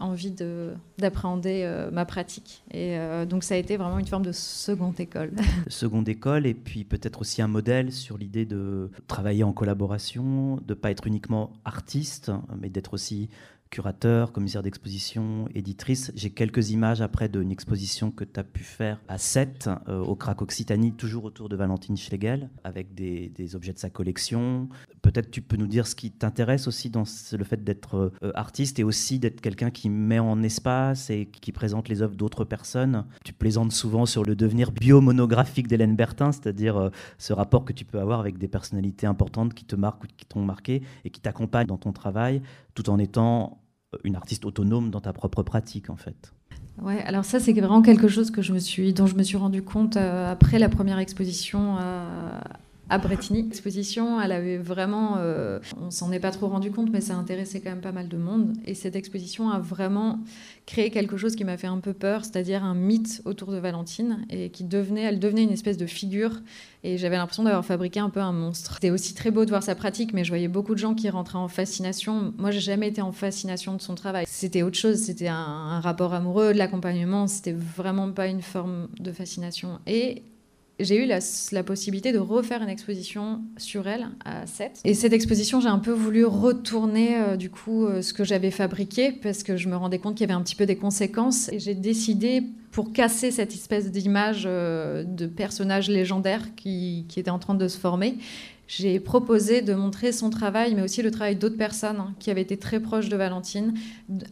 envie 0.00 0.34
d'appréhender 0.98 1.62
euh, 1.64 1.90
ma 1.90 2.04
pratique. 2.04 2.64
Et 2.70 2.98
euh, 2.98 3.26
donc 3.26 3.44
ça 3.44 3.54
a 3.54 3.58
été 3.58 3.76
vraiment 3.76 3.98
une 3.98 4.06
forme 4.06 4.24
de 4.24 4.32
seconde 4.32 4.98
école. 4.98 5.32
seconde 5.68 6.08
école 6.08 6.46
et 6.46 6.54
puis 6.54 6.84
peut-être 6.84 7.20
aussi 7.20 7.42
un 7.42 7.48
modèle 7.48 7.92
sur 7.92 8.18
l'idée 8.18 8.46
de 8.46 8.90
travailler 9.06 9.44
en 9.44 9.52
collaboration, 9.52 10.56
de 10.56 10.62
ne 10.70 10.74
pas 10.74 10.90
être 10.90 11.06
uniquement 11.06 11.52
artiste, 11.64 12.32
mais 12.60 12.70
d'être 12.70 12.94
aussi 12.94 13.28
curateur, 13.74 14.30
commissaire 14.30 14.62
d'exposition, 14.62 15.48
éditrice. 15.52 16.12
J'ai 16.14 16.30
quelques 16.30 16.70
images 16.70 17.00
après 17.00 17.28
d'une 17.28 17.50
exposition 17.50 18.12
que 18.12 18.22
tu 18.22 18.38
as 18.38 18.44
pu 18.44 18.62
faire 18.62 19.00
à 19.08 19.18
7 19.18 19.68
euh, 19.88 19.98
au 19.98 20.14
Crac 20.14 20.42
Occitanie, 20.42 20.92
toujours 20.92 21.24
autour 21.24 21.48
de 21.48 21.56
Valentine 21.56 21.96
Schlegel, 21.96 22.50
avec 22.62 22.94
des, 22.94 23.32
objets 23.56 23.72
de 23.72 23.78
sa 23.80 23.90
collection. 23.90 24.68
Peut-être 25.02 25.28
tu 25.32 25.42
peux 25.42 25.56
nous 25.56 25.66
dire 25.66 25.88
ce 25.88 25.96
qui 25.96 26.12
t'intéresse 26.12 26.68
aussi 26.68 26.88
dans 26.88 27.02
le 27.32 27.44
fait 27.44 27.64
d'être 27.64 28.12
euh, 28.22 28.30
artiste 28.36 28.78
et 28.78 28.84
aussi 28.84 29.18
d'être 29.18 29.40
quelqu'un 29.40 29.70
qui 29.70 29.90
met 29.90 30.20
en 30.20 30.40
espace 30.44 31.10
et 31.10 31.26
qui 31.26 31.50
présente 31.50 31.88
les 31.88 32.00
œuvres 32.00 32.14
d'autres 32.14 32.44
personnes. 32.44 33.04
Tu 33.24 33.32
plaisantes 33.32 33.72
souvent 33.72 34.06
sur 34.06 34.22
le 34.22 34.36
devenir 34.36 34.70
biomonographique 34.70 35.66
d'Hélène 35.66 35.96
Bertin, 35.96 36.30
c'est-à-dire 36.30 36.76
euh, 36.76 36.90
ce 37.18 37.32
rapport 37.32 37.64
que 37.64 37.72
tu 37.72 37.84
peux 37.84 37.98
avoir 37.98 38.20
avec 38.20 38.38
des 38.38 38.48
personnalités 38.48 39.08
importantes 39.08 39.52
qui 39.52 39.64
te 39.64 39.74
marquent 39.74 40.04
ou 40.04 40.06
qui 40.16 40.26
t'ont 40.26 40.44
marqué 40.44 40.82
et 41.04 41.10
qui 41.10 41.20
t'accompagnent 41.20 41.66
dans 41.66 41.76
ton 41.76 41.92
travail 41.92 42.40
tout 42.74 42.90
en 42.90 42.98
étant 42.98 43.60
une 44.04 44.16
artiste 44.16 44.44
autonome 44.44 44.90
dans 44.90 45.00
ta 45.00 45.12
propre 45.12 45.42
pratique 45.42 45.90
en 45.90 45.96
fait. 45.96 46.32
Ouais, 46.82 47.00
alors 47.02 47.24
ça 47.24 47.38
c'est 47.38 47.52
vraiment 47.52 47.82
quelque 47.82 48.08
chose 48.08 48.30
que 48.30 48.42
je 48.42 48.52
me 48.52 48.58
suis, 48.58 48.92
dont 48.92 49.06
je 49.06 49.14
me 49.14 49.22
suis 49.22 49.36
rendu 49.36 49.62
compte 49.62 49.96
euh, 49.96 50.30
après 50.30 50.58
la 50.58 50.68
première 50.68 50.98
exposition 50.98 51.76
à, 51.76 52.40
à 52.90 52.98
Bretigny. 52.98 53.42
L'exposition, 53.42 54.20
elle 54.20 54.32
avait 54.32 54.58
vraiment, 54.58 55.16
euh, 55.18 55.58
on 55.80 55.90
s'en 55.90 56.12
est 56.12 56.20
pas 56.20 56.30
trop 56.30 56.48
rendu 56.48 56.70
compte, 56.70 56.90
mais 56.90 57.00
ça 57.00 57.14
intéressait 57.14 57.60
quand 57.60 57.70
même 57.70 57.80
pas 57.80 57.92
mal 57.92 58.08
de 58.08 58.16
monde. 58.16 58.52
Et 58.66 58.74
cette 58.74 58.96
exposition 58.96 59.50
a 59.50 59.58
vraiment 59.58 60.20
créé 60.66 60.90
quelque 60.90 61.16
chose 61.16 61.34
qui 61.34 61.44
m'a 61.44 61.56
fait 61.56 61.66
un 61.66 61.78
peu 61.78 61.92
peur, 61.92 62.24
c'est-à-dire 62.24 62.62
un 62.62 62.74
mythe 62.74 63.22
autour 63.24 63.52
de 63.52 63.58
Valentine, 63.58 64.24
et 64.28 64.50
qui 64.50 64.64
devenait, 64.64 65.02
elle 65.02 65.18
devenait 65.18 65.44
une 65.44 65.52
espèce 65.52 65.76
de 65.76 65.86
figure. 65.86 66.42
Et 66.82 66.98
j'avais 66.98 67.16
l'impression 67.16 67.44
d'avoir 67.44 67.64
fabriqué 67.64 68.00
un 68.00 68.10
peu 68.10 68.20
un 68.20 68.32
monstre. 68.32 68.74
C'était 68.74 68.90
aussi 68.90 69.14
très 69.14 69.30
beau 69.30 69.46
de 69.46 69.50
voir 69.50 69.62
sa 69.62 69.74
pratique, 69.74 70.12
mais 70.12 70.24
je 70.24 70.30
voyais 70.30 70.48
beaucoup 70.48 70.74
de 70.74 70.78
gens 70.78 70.94
qui 70.94 71.08
rentraient 71.08 71.38
en 71.38 71.48
fascination. 71.48 72.34
Moi, 72.36 72.50
j'ai 72.50 72.60
jamais 72.60 72.88
été 72.88 73.00
en 73.00 73.12
fascination 73.12 73.74
de 73.74 73.80
son 73.80 73.94
travail. 73.94 74.26
C'était 74.28 74.62
autre 74.62 74.76
chose, 74.76 74.98
c'était 74.98 75.28
un, 75.28 75.34
un 75.34 75.80
rapport 75.80 76.12
amoureux, 76.12 76.52
de 76.52 76.58
l'accompagnement. 76.58 77.26
C'était 77.26 77.52
vraiment 77.52 78.12
pas 78.12 78.26
une 78.26 78.42
forme 78.42 78.88
de 79.00 79.12
fascination. 79.12 79.78
Et 79.86 80.22
j'ai 80.80 81.04
eu 81.04 81.06
la, 81.06 81.62
possibilité 81.62 82.12
de 82.12 82.18
refaire 82.18 82.62
une 82.62 82.68
exposition 82.68 83.42
sur 83.56 83.86
elle 83.86 84.08
à 84.24 84.46
7. 84.46 84.80
Et 84.84 84.94
cette 84.94 85.12
exposition, 85.12 85.60
j'ai 85.60 85.68
un 85.68 85.78
peu 85.78 85.92
voulu 85.92 86.24
retourner 86.24 87.16
euh, 87.16 87.36
du 87.36 87.48
coup 87.48 87.86
euh, 87.86 88.02
ce 88.02 88.12
que 88.12 88.24
j'avais 88.24 88.50
fabriqué 88.50 89.12
parce 89.12 89.44
que 89.44 89.56
je 89.56 89.68
me 89.68 89.76
rendais 89.76 89.98
compte 89.98 90.16
qu'il 90.16 90.28
y 90.28 90.30
avait 90.30 90.38
un 90.38 90.42
petit 90.42 90.56
peu 90.56 90.66
des 90.66 90.76
conséquences. 90.76 91.48
J'ai 91.56 91.74
décidé, 91.74 92.42
pour 92.72 92.92
casser 92.92 93.30
cette 93.30 93.52
espèce 93.52 93.90
d'image 93.92 94.44
euh, 94.46 95.04
de 95.04 95.26
personnage 95.26 95.88
légendaire 95.88 96.54
qui, 96.56 97.06
était 97.16 97.30
en 97.30 97.38
train 97.38 97.54
de 97.54 97.68
se 97.68 97.78
former, 97.78 98.18
j'ai 98.66 98.98
proposé 98.98 99.62
de 99.62 99.74
montrer 99.74 100.10
son 100.10 100.30
travail, 100.30 100.74
mais 100.74 100.82
aussi 100.82 101.02
le 101.02 101.12
travail 101.12 101.36
d'autres 101.36 101.58
personnes 101.58 102.00
hein, 102.00 102.14
qui 102.18 102.30
avaient 102.30 102.42
été 102.42 102.56
très 102.56 102.80
proches 102.80 103.10
de 103.10 103.16
Valentine 103.16 103.74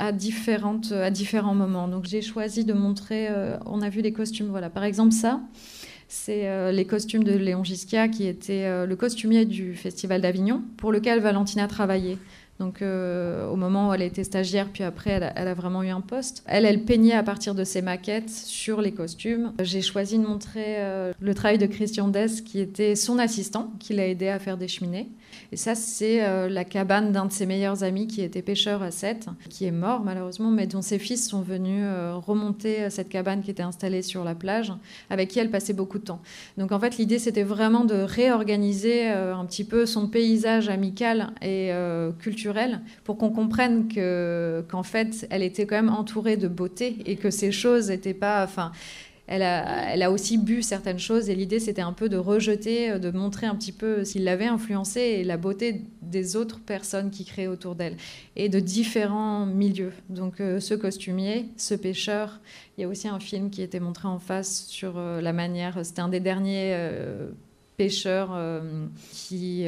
à 0.01 0.11
différents 0.11 1.55
moments. 1.55 1.87
Donc 1.87 2.07
j'ai 2.07 2.23
choisi 2.23 2.65
de 2.65 2.73
montrer, 2.73 3.29
on 3.67 3.83
a 3.83 3.91
vu 3.91 4.01
les 4.01 4.13
costumes, 4.13 4.49
voilà, 4.49 4.71
par 4.71 4.85
exemple 4.85 5.13
ça 5.13 5.43
c'est 6.13 6.47
euh, 6.47 6.73
les 6.73 6.85
costumes 6.85 7.25
de 7.25 7.33
Léon 7.33 7.65
Gisquia, 7.65 8.07
qui 8.07 8.27
était 8.27 8.65
euh, 8.67 8.85
le 8.85 8.97
costumier 8.97 9.47
du 9.47 9.75
Festival 9.75 10.21
d'Avignon, 10.21 10.63
pour 10.77 10.93
lequel 10.93 11.21
Valentine 11.21 11.61
a 11.61 11.69
travaillé. 11.69 12.19
Donc 12.61 12.83
euh, 12.83 13.49
au 13.49 13.57
moment 13.57 13.89
où 13.89 13.95
elle 13.95 14.03
était 14.03 14.23
stagiaire, 14.23 14.69
puis 14.69 14.85
après 14.85 15.13
elle 15.13 15.49
a, 15.49 15.55
vraiment 15.55 15.83
eu 15.83 15.89
un 15.89 16.03
poste. 16.03 16.45
Elle, 16.47 16.67
elle 16.67 16.85
peignait 16.85 17.15
à 17.15 17.23
partir 17.23 17.55
de 17.55 17.65
ses 17.65 17.81
maquettes 17.81 18.29
sur 18.29 18.83
les 18.83 18.93
costumes. 18.93 19.55
J'ai 19.63 19.81
choisi 19.81 20.19
de 20.19 20.25
montrer 20.25 20.77
le 21.19 21.35
travail 21.35 21.57
de 21.57 21.67
Christian 21.67 22.09
Dess, 22.09 22.43
qui 22.43 22.61
était 22.61 22.95
son 22.95 23.19
assistant, 23.19 23.73
qui 23.81 23.95
l'a 23.95 24.07
aidé 24.07 24.29
à 24.29 24.39
faire 24.39 24.59
des 24.59 24.69
cheminées. 24.69 25.09
Et 25.53 25.57
ça, 25.57 25.75
c'est 25.75 26.25
euh, 26.25 26.49
la 26.49 26.65
cabane 26.65 27.13
d'un 27.13 27.27
de 27.27 27.33
ses 27.33 27.47
meilleurs 27.47 27.85
amis 27.85 28.07
qui 28.07 28.23
était 28.23 28.43
pêcheur 28.43 28.83
à 28.83 28.91
Sète, 28.91 29.27
qui 29.49 29.65
est 29.65 29.73
mort 29.73 30.01
malheureusement, 30.05 30.51
mais 30.51 30.67
dont 30.67 30.83
ses 30.83 30.99
fils 30.99 31.29
sont 31.29 31.43
venus 31.43 31.83
euh, 31.85 32.15
remonter 32.15 32.91
cette 32.91 33.09
cabane 33.09 33.43
qui 33.43 33.51
était 33.51 33.63
installée 33.63 34.03
sur 34.03 34.25
la 34.25 34.35
plage, 34.35 34.73
avec 35.11 35.29
qui 35.29 35.39
elle 35.39 35.51
passait 35.51 35.73
beaucoup 35.73 35.99
de 35.99 36.05
temps. 36.05 36.21
Donc 36.59 36.73
en 36.73 36.81
fait, 36.81 36.97
l'idée, 36.99 37.19
c'était 37.19 37.43
vraiment 37.43 37.85
de 37.85 37.95
réorganiser 37.95 39.11
euh, 39.11 39.37
un 39.37 39.45
petit 39.45 39.65
peu 39.65 39.87
son 39.87 40.09
paysage 40.09 40.69
amical 40.69 41.33
et 41.43 41.71
culturel 42.19 42.81
pour 43.05 43.17
qu'on 43.17 43.31
comprenne 43.31 43.89
que 43.89 44.65
qu'en 44.69 44.83
fait, 44.83 45.27
elle 45.31 45.43
était 45.43 45.67
quand 45.67 45.77
même 45.77 45.91
entourée 45.91 46.37
de 46.37 46.49
beauté 46.49 46.97
et 47.07 47.17
que 47.17 47.31
ces 47.31 47.53
choses 47.53 47.89
n'étaient 47.89 48.15
pas... 48.15 48.45
Enfin, 48.45 48.73
elle 49.27 49.43
a, 49.43 50.11
aussi 50.11 50.37
bu 50.37 50.63
certaines 50.63 50.99
choses 50.99 51.31
et 51.31 51.35
l'idée 51.35 51.61
c'était 51.61 51.83
un 51.83 51.93
peu 51.93 52.09
de 52.09 52.17
rejeter, 52.17 52.99
de 52.99 53.11
montrer 53.11 53.47
un 53.47 53.55
petit 53.55 53.73
peu 53.73 54.05
s'il 54.05 54.25
l'avait 54.25 54.47
influencé 54.47 55.01
et 55.01 55.25
la 55.25 55.37
beauté 55.37 55.83
des 56.03 56.37
autres 56.37 56.61
personnes 56.61 57.11
qui 57.11 57.25
créaient 57.25 57.47
autour 57.47 57.75
d'elle 57.75 57.97
et 58.37 58.49
de 58.49 58.61
différents 58.61 59.47
milieux. 59.47 59.93
Donc 60.11 60.41
euh, 60.41 60.61
ce 60.61 60.75
costumier, 60.75 61.47
ce 61.57 61.75
pêcheur, 61.75 62.41
il 62.77 62.83
y 62.83 62.85
a 62.85 62.89
aussi 62.89 63.09
un 63.09 63.21
film 63.21 63.51
qui 63.51 63.63
était 63.63 63.81
montré 63.81 64.09
en 64.09 64.19
face 64.19 64.67
sur 64.67 64.99
euh, 64.99 65.21
la 65.21 65.33
manière, 65.33 65.85
c'était 65.85 66.03
un 66.03 66.09
des 66.09 66.21
derniers 66.21 66.73
euh, 66.75 67.31
pêcheurs 67.77 68.39
qui 69.13 69.65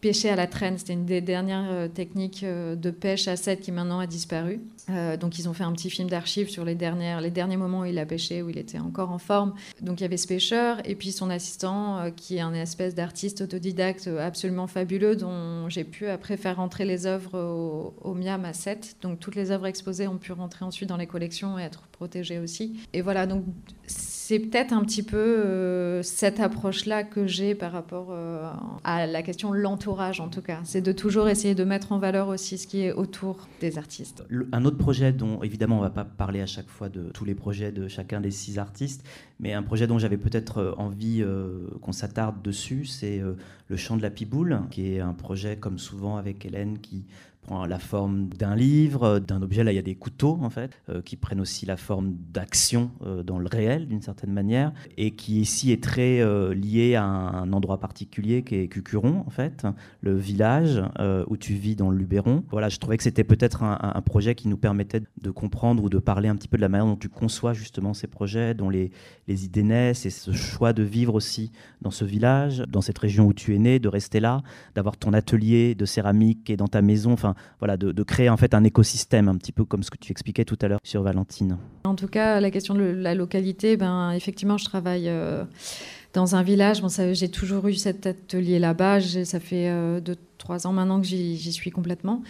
pêchait 0.00 0.30
à 0.30 0.36
la 0.36 0.46
traîne. 0.46 0.78
C'était 0.78 0.92
une 0.92 1.06
des 1.06 1.20
dernières 1.20 1.90
techniques 1.92 2.44
de 2.44 2.90
pêche 2.90 3.28
à 3.28 3.36
7 3.36 3.60
qui 3.60 3.72
maintenant 3.72 3.98
a 3.98 4.06
disparu. 4.06 4.60
Euh, 4.90 5.16
donc 5.16 5.38
ils 5.38 5.48
ont 5.48 5.52
fait 5.52 5.64
un 5.64 5.72
petit 5.72 5.90
film 5.90 6.08
d'archives 6.08 6.48
sur 6.48 6.64
les, 6.64 6.74
dernières, 6.74 7.20
les 7.20 7.30
derniers 7.30 7.56
moments 7.56 7.80
où 7.80 7.84
il 7.84 7.98
a 7.98 8.06
pêché, 8.06 8.42
où 8.42 8.48
il 8.48 8.58
était 8.58 8.78
encore 8.78 9.10
en 9.10 9.18
forme. 9.18 9.54
Donc 9.80 10.00
il 10.00 10.02
y 10.02 10.06
avait 10.06 10.16
ce 10.16 10.26
pêcheur 10.26 10.78
et 10.84 10.94
puis 10.94 11.12
son 11.12 11.30
assistant 11.30 11.98
euh, 11.98 12.10
qui 12.10 12.36
est 12.36 12.40
un 12.40 12.54
espèce 12.54 12.94
d'artiste 12.94 13.42
autodidacte 13.42 14.06
euh, 14.06 14.26
absolument 14.26 14.66
fabuleux 14.66 15.16
dont 15.16 15.68
j'ai 15.68 15.84
pu 15.84 16.06
après 16.06 16.36
faire 16.36 16.56
rentrer 16.56 16.84
les 16.84 17.06
œuvres 17.06 17.38
au, 17.38 17.94
au, 18.00 18.14
MIAM 18.14 18.44
à 18.44 18.52
7. 18.52 18.96
Donc 19.02 19.20
toutes 19.20 19.34
les 19.34 19.50
œuvres 19.50 19.66
exposées 19.66 20.08
ont 20.08 20.18
pu 20.18 20.32
rentrer 20.32 20.64
ensuite 20.64 20.88
dans 20.88 20.96
les 20.96 21.06
collections 21.06 21.58
et 21.58 21.62
être 21.62 21.82
protégées 21.92 22.38
aussi. 22.38 22.80
Et 22.92 23.02
voilà, 23.02 23.26
donc 23.26 23.44
c'est 24.28 24.40
peut-être 24.40 24.74
un 24.74 24.84
petit 24.84 25.02
peu 25.02 26.02
cette 26.02 26.38
approche-là 26.38 27.02
que 27.02 27.26
j'ai 27.26 27.54
par 27.54 27.72
rapport 27.72 28.14
à 28.84 29.06
la 29.06 29.22
question 29.22 29.52
de 29.52 29.56
l'entourage 29.56 30.20
en 30.20 30.28
tout 30.28 30.42
cas. 30.42 30.60
C'est 30.64 30.82
de 30.82 30.92
toujours 30.92 31.30
essayer 31.30 31.54
de 31.54 31.64
mettre 31.64 31.92
en 31.92 31.98
valeur 31.98 32.28
aussi 32.28 32.58
ce 32.58 32.66
qui 32.66 32.82
est 32.82 32.92
autour 32.92 33.48
des 33.62 33.78
artistes. 33.78 34.22
un 34.52 34.64
autre 34.66 34.76
projet 34.76 35.12
dont, 35.12 35.42
évidemment, 35.42 35.76
on 35.76 35.82
ne 35.82 35.84
va 35.84 35.90
pas 35.90 36.04
parler 36.04 36.42
à 36.42 36.46
chaque 36.46 36.68
fois 36.68 36.90
de 36.90 37.04
tous 37.14 37.24
les 37.24 37.34
projets 37.34 37.72
de 37.72 37.88
chacun 37.88 38.20
des 38.20 38.30
six 38.30 38.58
artistes, 38.58 39.02
mais 39.40 39.52
un 39.52 39.62
projet 39.62 39.86
dont 39.86 39.98
j'avais 39.98 40.16
peut-être 40.16 40.58
euh, 40.58 40.72
envie 40.76 41.22
euh, 41.22 41.68
qu'on 41.80 41.92
s'attarde 41.92 42.42
dessus, 42.42 42.84
c'est 42.84 43.20
euh, 43.20 43.34
Le 43.68 43.76
Chant 43.76 43.96
de 43.96 44.02
la 44.02 44.10
Piboule, 44.10 44.60
qui 44.70 44.92
est 44.92 45.00
un 45.00 45.14
projet, 45.14 45.56
comme 45.56 45.78
souvent 45.78 46.16
avec 46.16 46.44
Hélène, 46.44 46.78
qui 46.78 47.04
la 47.68 47.78
forme 47.78 48.28
d'un 48.28 48.54
livre, 48.54 49.18
d'un 49.18 49.42
objet. 49.42 49.64
Là, 49.64 49.72
il 49.72 49.76
y 49.76 49.80
a 49.80 49.82
des 49.82 49.94
couteaux, 49.94 50.38
en 50.42 50.50
fait, 50.50 50.70
euh, 50.88 51.02
qui 51.02 51.16
prennent 51.16 51.40
aussi 51.40 51.66
la 51.66 51.76
forme 51.76 52.14
d'action 52.32 52.90
euh, 53.04 53.22
dans 53.22 53.38
le 53.38 53.46
réel, 53.46 53.88
d'une 53.88 54.02
certaine 54.02 54.32
manière, 54.32 54.72
et 54.96 55.12
qui 55.12 55.40
ici 55.40 55.72
est 55.72 55.82
très 55.82 56.20
euh, 56.20 56.54
lié 56.54 56.94
à 56.94 57.04
un, 57.04 57.52
endroit 57.52 57.80
particulier 57.80 58.42
qui 58.42 58.56
est 58.56 58.68
Cucuron, 58.68 59.24
en 59.26 59.30
fait, 59.30 59.66
le 60.00 60.16
village 60.16 60.82
où 61.28 61.36
tu 61.36 61.54
vis 61.54 61.76
dans 61.76 61.90
le 61.90 61.96
Luberon. 61.96 62.44
Voilà, 62.50 62.68
je 62.68 62.78
trouvais 62.78 62.96
que 62.96 63.02
c'était 63.02 63.24
peut-être 63.24 63.62
un, 63.62 64.02
projet 64.02 64.34
qui 64.34 64.48
nous 64.48 64.56
permettait 64.56 65.02
de 65.20 65.30
comprendre 65.30 65.82
ou 65.82 65.88
de 65.88 65.98
parler 65.98 66.28
un 66.28 66.36
petit 66.36 66.48
peu 66.48 66.56
de 66.56 66.62
la 66.62 66.68
manière 66.68 66.86
dont 66.86 66.96
tu 66.96 67.08
conçois 67.08 67.52
justement 67.52 67.94
ces 67.94 68.06
projets, 68.06 68.54
dont 68.54 68.70
les, 68.70 68.90
les 69.26 69.44
idées 69.44 69.62
naissent, 69.62 70.06
et 70.06 70.10
ce 70.10 70.32
choix 70.32 70.72
de 70.72 70.82
vivre 70.82 71.14
aussi 71.14 71.52
dans 71.80 71.90
ce 71.90 72.04
village, 72.04 72.62
dans 72.68 72.80
cette 72.80 72.98
région 72.98 73.26
où 73.26 73.32
tu 73.32 73.54
es 73.54 73.58
né, 73.58 73.78
de 73.78 73.88
rester 73.88 74.20
là, 74.20 74.42
d'avoir 74.74 74.96
ton 74.96 75.12
atelier 75.12 75.74
de 75.74 75.84
céramique 75.84 76.50
et 76.50 76.56
dans 76.56 76.68
ta 76.68 76.82
maison. 76.82 77.12
Enfin, 77.12 77.34
voilà, 77.58 77.76
de, 77.76 78.02
créer 78.02 78.28
en 78.28 78.36
fait 78.36 78.54
un 78.54 78.64
écosystème, 78.64 79.28
un 79.28 79.36
petit 79.36 79.52
peu 79.52 79.64
comme 79.64 79.82
ce 79.82 79.90
que 79.90 79.98
tu 79.98 80.12
expliquais 80.12 80.44
tout 80.44 80.58
à 80.62 80.68
l'heure 80.68 80.80
sur 80.82 81.02
Valentine. 81.02 81.58
En 81.84 81.94
tout 81.94 82.08
cas, 82.08 82.40
la 82.40 82.50
question 82.50 82.74
de 82.74 82.82
la 82.82 83.14
localité, 83.14 83.76
ben, 83.76 84.12
effectivement, 84.12 84.58
je 84.58 84.64
travaille 84.64 85.08
euh, 85.08 85.44
dans 86.14 86.36
un 86.36 86.42
village. 86.42 86.82
J'ai 87.12 87.30
toujours 87.30 87.68
eu 87.68 87.74
cet 87.74 88.06
atelier 88.06 88.58
là-bas. 88.58 89.00
Ça 89.00 89.40
fait 89.40 89.68
euh, 89.68 90.00
deux, 90.00 90.16
trois 90.38 90.66
ans 90.66 90.72
maintenant 90.72 91.00
que 91.00 91.06
j'y 91.06 91.52
suis 91.52 91.70
complètement 91.70 92.22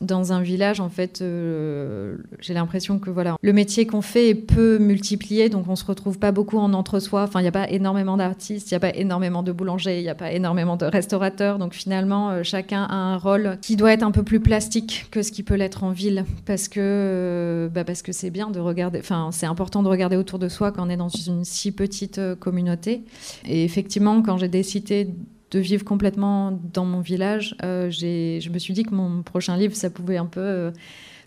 dans 0.00 0.32
un 0.32 0.42
village, 0.42 0.80
en 0.80 0.90
fait, 0.90 1.22
euh, 1.22 2.16
j'ai 2.40 2.52
l'impression 2.52 2.98
que 2.98 3.08
voilà, 3.08 3.36
le 3.40 3.52
métier 3.52 3.86
qu'on 3.86 4.02
fait 4.02 4.28
est 4.28 4.34
peu 4.34 4.78
multiplié, 4.78 5.48
donc 5.48 5.68
on 5.68 5.76
se 5.76 5.84
retrouve 5.84 6.18
pas 6.18 6.32
beaucoup 6.32 6.58
en 6.58 6.74
entre-soi. 6.74 7.22
Enfin, 7.22 7.40
il 7.40 7.44
n'y 7.44 7.48
a 7.48 7.52
pas 7.52 7.70
énormément 7.70 8.16
d'artistes, 8.16 8.70
il 8.70 8.74
n'y 8.74 8.76
a 8.76 8.80
pas 8.80 8.94
énormément 8.94 9.42
de 9.42 9.52
boulangers, 9.52 9.98
il 9.98 10.02
n'y 10.02 10.08
a 10.08 10.14
pas 10.14 10.32
énormément 10.32 10.76
de 10.76 10.84
restaurateurs. 10.84 11.58
Donc 11.58 11.72
finalement, 11.72 12.30
euh, 12.30 12.42
chacun 12.42 12.84
a 12.84 12.94
un 12.94 13.16
rôle 13.16 13.58
qui 13.62 13.76
doit 13.76 13.92
être 13.92 14.02
un 14.02 14.10
peu 14.10 14.22
plus 14.22 14.40
plastique 14.40 15.06
que 15.10 15.22
ce 15.22 15.32
qui 15.32 15.42
peut 15.42 15.54
l'être 15.54 15.82
en 15.82 15.90
ville, 15.90 16.24
parce 16.44 16.68
que 16.68 16.80
euh, 16.80 17.68
bah 17.68 17.84
parce 17.84 18.02
que 18.02 18.12
c'est 18.12 18.30
bien 18.30 18.50
de 18.50 18.60
regarder. 18.60 18.98
Enfin, 18.98 19.30
c'est 19.32 19.46
important 19.46 19.82
de 19.82 19.88
regarder 19.88 20.16
autour 20.16 20.38
de 20.38 20.48
soi 20.48 20.72
quand 20.72 20.86
on 20.86 20.90
est 20.90 20.96
dans 20.96 21.08
une 21.08 21.44
si 21.44 21.72
petite 21.72 22.20
communauté. 22.38 23.02
Et 23.46 23.64
effectivement, 23.64 24.20
quand 24.20 24.36
j'ai 24.36 24.48
décidé 24.48 25.08
de 25.50 25.58
vivre 25.58 25.84
complètement 25.84 26.58
dans 26.72 26.84
mon 26.84 27.00
village, 27.00 27.56
euh, 27.62 27.90
je 27.90 28.50
me 28.50 28.58
suis 28.58 28.74
dit 28.74 28.82
que 28.82 28.94
mon 28.94 29.22
prochain 29.22 29.56
livre, 29.56 29.74
ça 29.74 29.90
pouvait 29.90 30.16
un 30.16 30.26
peu 30.26 30.40
euh, 30.40 30.70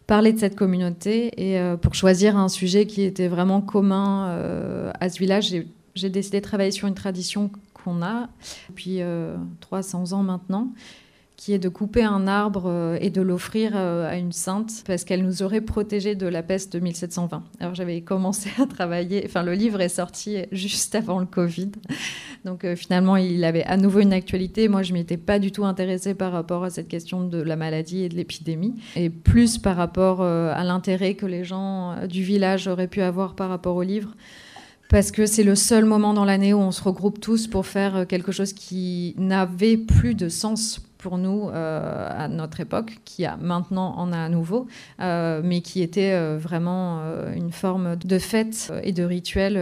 parler 0.08 0.34
de 0.34 0.40
cette 0.40 0.56
communauté. 0.56 1.32
Et 1.38 1.60
euh, 1.60 1.78
pour 1.78 1.96
choisir 1.96 2.38
un 2.38 2.50
sujet 2.50 2.86
qui 2.86 3.04
était 3.04 3.28
vraiment 3.28 3.62
commun 3.62 4.92
à 5.00 5.10
ce 5.10 5.20
village, 5.20 5.54
j'ai 5.96 6.10
décidé 6.10 6.40
de 6.40 6.46
travailler 6.46 6.72
sur 6.72 6.88
une 6.88 6.96
tradition 6.96 7.50
qu'on 7.74 8.02
a 8.02 8.28
depuis 8.68 9.00
300 9.62 10.14
ans 10.14 10.24
maintenant 10.24 10.74
qui 11.40 11.54
est 11.54 11.60
de 11.60 11.70
couper 11.70 12.04
un 12.04 12.28
arbre 12.28 12.64
euh, 12.66 12.98
et 13.00 13.10
de 13.10 13.22
l'offrir 13.22 13.72
euh, 13.74 14.10
à 14.10 14.18
une 14.18 14.34
sainte 14.34 14.84
parce 14.86 15.06
qu'elle 15.06 15.24
nous 15.24 15.42
aurait 15.42 15.62
protégés 15.62 16.14
de 16.14 16.28
la 16.28 16.44
peste 16.44 16.74
de 16.74 16.80
1720. 16.80 17.44
Alors 17.62 17.76
j'avais 17.76 18.02
commencé 18.02 18.50
à 18.62 18.66
travailler, 18.66 19.24
enfin 19.26 19.42
le 19.42 19.54
livre 19.54 19.80
est 19.80 19.88
sorti 19.88 20.40
juste 20.52 20.96
avant 20.96 21.18
le 21.18 21.26
Covid, 21.26 21.72
donc 22.44 22.66
euh, 22.66 22.76
finalement 22.76 23.16
il 23.16 23.46
avait 23.46 23.64
à 23.64 23.78
nouveau 23.78 24.02
une 24.02 24.12
actualité. 24.12 24.68
Moi 24.68 24.84
je 24.84 24.92
m'étais 24.92 25.16
pas 25.16 25.40
du 25.40 25.54
tout 25.54 25.64
intéressée 25.64 26.14
par 26.14 26.34
rapport 26.34 26.66
à 26.66 26.70
cette 26.70 26.90
question 26.90 27.24
de 27.24 27.42
la 27.42 27.56
maladie 27.56 28.04
et 28.04 28.10
de 28.10 28.16
l'épidémie, 28.16 28.76
et 28.98 29.10
plus 29.10 29.58
par 29.58 29.78
rapport 29.78 30.22
à 30.22 30.64
l'intérêt 30.66 31.14
que 31.14 31.26
les 31.26 31.46
gens 31.46 32.06
du 32.06 32.22
village 32.22 32.68
auraient 32.68 32.88
pu 32.90 33.02
avoir 33.02 33.36
par 33.36 33.48
rapport 33.48 33.78
au 33.78 33.84
livre 33.84 34.14
parce 34.90 35.12
que 35.12 35.26
c'est 35.26 35.44
le 35.44 35.56
seul 35.56 35.86
moment 35.86 36.14
dans 36.14 36.26
l'année 36.26 36.54
où 36.54 36.58
on 36.58 36.72
se 36.72 36.82
regroupe 36.82 37.22
tous 37.22 37.48
pour 37.48 37.68
faire 37.68 38.08
quelque 38.08 38.32
chose 38.32 38.54
qui 38.54 39.14
n'avait 39.18 39.78
plus 39.78 40.16
de 40.16 40.30
sens 40.30 40.82
pour 41.00 41.18
nous 41.18 41.50
euh, 41.50 42.10
à 42.12 42.28
notre 42.28 42.60
époque, 42.60 43.00
qui 43.06 43.26
a 43.26 43.38
maintenant 43.38 43.96
en 43.98 44.12
a 44.12 44.20
à 44.20 44.30
nouveau, 44.30 44.68
euh, 45.00 45.42
mais 45.44 45.62
qui 45.62 45.82
était 45.82 46.12
euh, 46.12 46.38
vraiment 46.38 47.02
une 47.34 47.52
forme 47.52 47.96
de 47.96 48.20
fête 48.20 48.72
et 48.84 48.92
de 48.92 49.04
rituel 49.04 49.58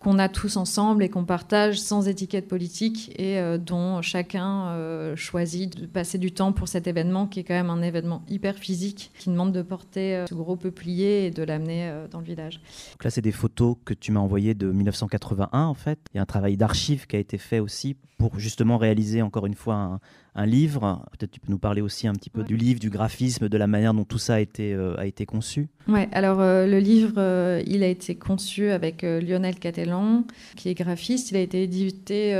qu'on 0.00 0.18
a 0.18 0.30
tous 0.30 0.56
ensemble 0.56 1.04
et 1.04 1.10
qu'on 1.10 1.26
partage 1.26 1.78
sans 1.78 2.08
étiquette 2.08 2.48
politique 2.48 3.12
et 3.18 3.38
euh, 3.38 3.58
dont 3.58 4.00
chacun 4.00 4.68
euh, 4.68 5.14
choisit 5.14 5.78
de 5.78 5.86
passer 5.86 6.16
du 6.16 6.32
temps 6.32 6.52
pour 6.52 6.68
cet 6.68 6.86
événement 6.86 7.26
qui 7.26 7.40
est 7.40 7.44
quand 7.44 7.54
même 7.54 7.68
un 7.68 7.82
événement 7.82 8.22
hyper 8.26 8.56
physique 8.56 9.12
qui 9.18 9.28
demande 9.28 9.52
de 9.52 9.60
porter 9.60 10.16
euh, 10.16 10.26
ce 10.26 10.34
gros 10.34 10.56
peuplier 10.56 11.26
et 11.26 11.30
de 11.30 11.42
l'amener 11.42 11.92
dans 12.10 12.20
le 12.20 12.24
village. 12.24 12.60
Donc 12.92 13.04
là, 13.04 13.10
c'est 13.10 13.20
des 13.20 13.30
photos 13.30 13.76
que 13.84 13.92
tu 13.92 14.10
m'as 14.10 14.20
envoyées 14.20 14.54
de 14.54 14.72
1981 14.72 15.66
en 15.66 15.74
fait. 15.74 15.98
Il 16.14 16.16
y 16.16 16.18
a 16.18 16.22
un 16.22 16.26
travail 16.26 16.56
d'archives 16.56 17.06
qui 17.06 17.16
a 17.16 17.18
été 17.18 17.36
fait 17.36 17.60
aussi 17.60 17.96
pour 18.20 18.38
justement 18.38 18.78
réaliser 18.78 19.22
encore 19.22 19.46
une 19.46 19.54
fois 19.54 19.74
un, 19.74 20.00
un 20.34 20.46
livre. 20.46 21.04
Peut-être 21.12 21.30
tu 21.30 21.40
peux 21.40 21.50
nous 21.50 21.58
parler 21.58 21.80
aussi 21.80 22.06
un 22.06 22.14
petit 22.14 22.30
peu 22.30 22.42
du 22.42 22.56
livre, 22.56 22.80
du 22.80 22.90
graphisme, 22.90 23.48
de 23.48 23.58
la 23.58 23.66
manière 23.66 23.94
dont 23.94 24.04
tout 24.04 24.18
ça 24.18 24.34
a 24.34 24.40
été, 24.40 24.72
euh, 24.74 24.96
a 24.96 25.06
été 25.06 25.26
conçu. 25.26 25.68
Ouais, 25.88 26.08
alors 26.12 26.40
euh, 26.40 26.66
le 26.66 26.78
livre, 26.78 27.14
euh, 27.16 27.62
il 27.66 27.82
a 27.82 27.88
été 27.88 28.14
conçu 28.14 28.70
avec 28.70 29.02
Lionel 29.02 29.56
Catellan, 29.56 30.24
qui 30.56 30.68
est 30.68 30.74
graphiste. 30.74 31.30
Il 31.30 31.36
a 31.36 31.40
été 31.40 31.62
édité 31.62 32.34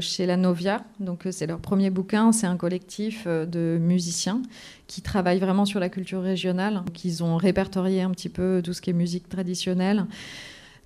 chez 0.00 0.26
La 0.26 0.36
Novia, 0.36 0.84
donc 1.00 1.26
c'est 1.30 1.46
leur 1.46 1.60
premier 1.60 1.90
bouquin. 1.90 2.32
C'est 2.32 2.46
un 2.46 2.56
collectif 2.56 3.26
de 3.26 3.78
musiciens 3.80 4.42
qui 4.86 5.02
travaillent 5.02 5.40
vraiment 5.40 5.64
sur 5.64 5.80
la 5.80 5.88
culture 5.88 6.22
régionale. 6.22 6.82
Ils 7.04 7.22
ont 7.22 7.36
répertorié 7.36 8.02
un 8.02 8.10
petit 8.10 8.28
peu 8.28 8.62
tout 8.64 8.72
ce 8.72 8.80
qui 8.80 8.90
est 8.90 8.94
musique 8.94 9.28
traditionnelle 9.28 10.06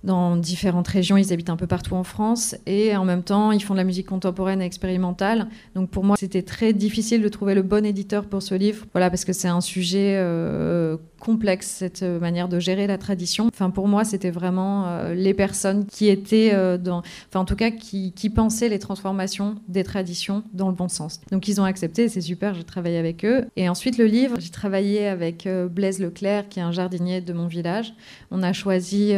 dans 0.03 0.35
différentes 0.35 0.87
régions. 0.87 1.17
Ils 1.17 1.33
habitent 1.33 1.49
un 1.49 1.57
peu 1.57 1.67
partout 1.67 1.95
en 1.95 2.03
France 2.03 2.55
et 2.65 2.95
en 2.95 3.05
même 3.05 3.23
temps, 3.23 3.51
ils 3.51 3.63
font 3.63 3.73
de 3.73 3.79
la 3.79 3.83
musique 3.83 4.07
contemporaine 4.07 4.61
et 4.61 4.65
expérimentale. 4.65 5.47
Donc 5.75 5.89
pour 5.89 6.03
moi, 6.03 6.15
c'était 6.17 6.43
très 6.43 6.73
difficile 6.73 7.21
de 7.21 7.27
trouver 7.27 7.55
le 7.55 7.61
bon 7.61 7.85
éditeur 7.85 8.25
pour 8.25 8.41
ce 8.41 8.55
livre. 8.55 8.85
Voilà, 8.93 9.09
parce 9.09 9.25
que 9.25 9.33
c'est 9.33 9.47
un 9.47 9.61
sujet 9.61 10.15
euh, 10.17 10.97
complexe 11.19 11.67
cette 11.67 12.03
manière 12.03 12.47
de 12.47 12.59
gérer 12.59 12.87
la 12.87 12.97
tradition. 12.97 13.47
Enfin, 13.47 13.69
pour 13.69 13.87
moi, 13.87 14.03
c'était 14.03 14.31
vraiment 14.31 15.09
les 15.13 15.33
personnes 15.33 15.85
qui 15.85 16.07
étaient 16.07 16.77
dans, 16.77 16.99
enfin, 17.27 17.41
en 17.41 17.45
tout 17.45 17.55
cas, 17.55 17.71
qui, 17.71 18.11
pensaient 18.33 18.69
les 18.69 18.79
transformations 18.79 19.55
des 19.67 19.83
traditions 19.83 20.43
dans 20.53 20.69
le 20.69 20.75
bon 20.75 20.87
sens. 20.87 21.19
Donc, 21.31 21.47
ils 21.47 21.59
ont 21.59 21.63
accepté, 21.63 22.07
c'est 22.09 22.21
super, 22.21 22.53
j'ai 22.53 22.63
travaillé 22.63 22.97
avec 22.97 23.25
eux. 23.25 23.45
Et 23.55 23.67
ensuite, 23.69 23.97
le 23.97 24.05
livre, 24.05 24.37
j'ai 24.39 24.51
travaillé 24.51 25.07
avec 25.07 25.47
Blaise 25.71 25.99
Leclerc, 25.99 26.49
qui 26.49 26.59
est 26.59 26.63
un 26.63 26.71
jardinier 26.71 27.21
de 27.21 27.33
mon 27.33 27.47
village. 27.47 27.93
On 28.31 28.43
a 28.43 28.53
choisi, 28.53 29.13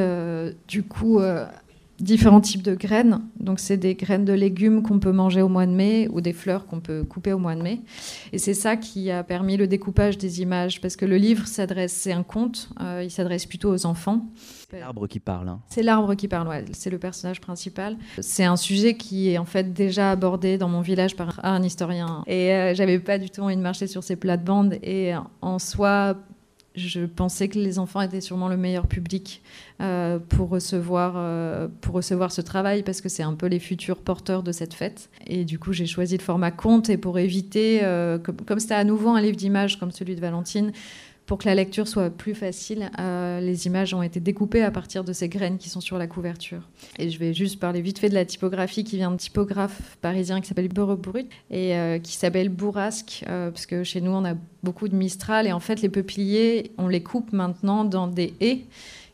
du 0.68 0.84
coup, 0.84 1.20
différents 2.02 2.42
types 2.42 2.62
de 2.62 2.76
graines. 2.76 3.22
Donc, 3.40 3.60
c'est 3.60 3.78
des 3.78 3.96
graines 3.96 4.26
de 4.26 4.34
légumes 4.34 4.84
qu'on 4.84 5.00
peut 5.00 5.12
manger 5.12 5.42
au 5.42 5.50
mois 5.50 5.66
de 5.66 5.72
mai 5.72 6.08
ou 6.12 6.22
des 6.22 6.34
fleurs 6.34 6.66
qu'on 6.66 6.80
peut 6.80 7.04
couper 7.04 7.34
au 7.34 7.40
mois 7.40 7.56
de 7.56 7.62
mai. 7.62 7.82
Et 8.34 8.38
c'est 8.38 8.54
ça 8.54 8.78
qui 8.78 9.12
a 9.12 9.24
permis 9.24 9.58
le 9.58 9.68
découpage 9.68 10.18
des 10.18 10.42
images 10.42 10.82
parce 10.82 10.96
que 10.96 11.06
le 11.06 11.18
livre 11.18 11.48
s'adresse, 11.48 11.94
c'est 11.94 12.12
un 12.12 12.24
conte, 12.24 12.70
euh, 12.80 13.02
il 13.04 13.12
s'adresse 13.12 13.46
plutôt 13.46 13.74
aux 13.74 13.86
enfants. 13.86 14.26
C'est 14.70 14.80
l'arbre 14.80 15.08
qui 15.08 15.20
parle. 15.20 15.50
Hein. 15.50 15.60
C'est 15.68 15.84
l'arbre 15.84 16.16
qui 16.16 16.28
parle, 16.28 16.48
ouais. 16.48 16.66
c'est 16.72 16.90
le 16.90 16.98
personnage 16.98 17.42
principal. 17.42 17.98
C'est 18.20 18.46
un 18.46 18.56
sujet 18.56 18.96
qui 18.96 19.30
est 19.30 19.38
en 19.38 19.46
fait 19.46 19.74
déjà 19.74 20.12
abordé 20.12 20.58
dans 20.58 20.70
mon 20.70 20.82
village 20.82 21.16
par 21.16 21.44
un 21.44 21.62
historien. 21.64 22.24
Et 22.28 22.54
euh, 22.54 22.74
j'avais 22.74 23.00
pas 23.00 23.18
du 23.18 23.30
tout 23.30 23.42
envie 23.42 23.58
de 23.58 23.62
marcher 23.62 23.88
sur 23.88 24.04
ces 24.04 24.16
plates-bandes. 24.16 24.78
Et 24.84 25.14
en 25.42 25.60
soi, 25.60 26.16
je 26.76 27.02
pensais 27.02 27.50
que 27.50 27.60
les 27.60 27.80
enfants 27.80 28.02
étaient 28.02 28.22
sûrement 28.22 28.48
le 28.48 28.58
meilleur 28.58 28.88
public 28.88 29.42
euh, 29.82 30.20
pour, 30.20 30.50
recevoir, 30.50 31.14
euh, 31.18 31.68
pour 31.82 31.96
recevoir 31.96 32.32
ce 32.32 32.42
travail 32.42 32.84
parce 32.84 33.02
que 33.02 33.10
c'est 33.10 33.24
un 33.24 33.34
peu 33.34 33.48
les 33.48 33.60
futurs 33.60 33.98
porteurs 33.98 34.42
de 34.42 34.52
cette 34.52 34.74
fête. 34.74 35.10
Et 35.28 35.44
du 35.44 35.60
coup, 35.60 35.74
j'ai 35.74 35.86
choisi 35.86 36.18
le 36.18 36.24
format 36.24 36.52
conte 36.52 36.90
et 36.90 36.98
pour 36.98 37.20
éviter, 37.20 37.82
euh, 37.84 38.18
comme, 38.18 38.38
comme 38.38 38.60
c'était 38.60 38.76
à 38.76 38.86
nouveau 38.86 39.10
un 39.10 39.22
livre 39.22 39.36
d'images 39.36 39.80
comme 39.80 39.92
celui 39.92 40.16
de 40.16 40.22
Valentine, 40.22 40.72
pour 41.32 41.38
que 41.38 41.48
la 41.48 41.56
lecture 41.56 41.88
soit 41.88 42.10
plus 42.10 42.36
facile, 42.36 42.92
euh, 43.00 43.40
les 43.40 43.66
images 43.66 43.94
ont 43.94 44.04
été 44.04 44.20
découpées 44.20 44.64
à 44.64 44.70
partir 44.70 45.06
de 45.06 45.14
ces 45.14 45.30
graines 45.30 45.58
qui 45.58 45.70
sont 45.70 45.80
sur 45.80 45.98
la 45.98 46.06
couverture. 46.06 46.68
Et 47.00 47.10
je 47.10 47.18
vais 47.20 47.34
juste 47.34 47.58
parler 47.58 47.80
vite 47.80 48.00
fait 48.00 48.10
de 48.10 48.16
la 48.16 48.26
typographie 48.26 48.84
qui 48.84 48.98
vient 48.98 49.12
d'un 49.12 49.16
typographe 49.16 49.96
parisien 50.02 50.42
qui 50.42 50.50
s'appelle 50.50 50.68
Brut 50.68 51.30
et 51.50 51.78
euh, 51.78 52.00
qui 52.00 52.18
s'appelle 52.18 52.50
Bourrasque, 52.50 53.24
euh, 53.30 53.50
parce 53.50 53.66
que 53.66 53.86
chez 53.86 54.02
nous 54.02 54.12
on 54.12 54.26
a 54.26 54.34
beaucoup 54.62 54.90
de 54.90 54.96
Mistral 54.98 55.48
et 55.48 55.54
en 55.54 55.62
fait 55.62 55.82
les 55.82 55.88
peupliers, 55.88 56.74
on 56.78 56.90
les 56.90 57.02
coupe 57.02 57.32
maintenant 57.32 57.86
dans 57.86 58.08
des 58.08 58.34
haies 58.42 58.66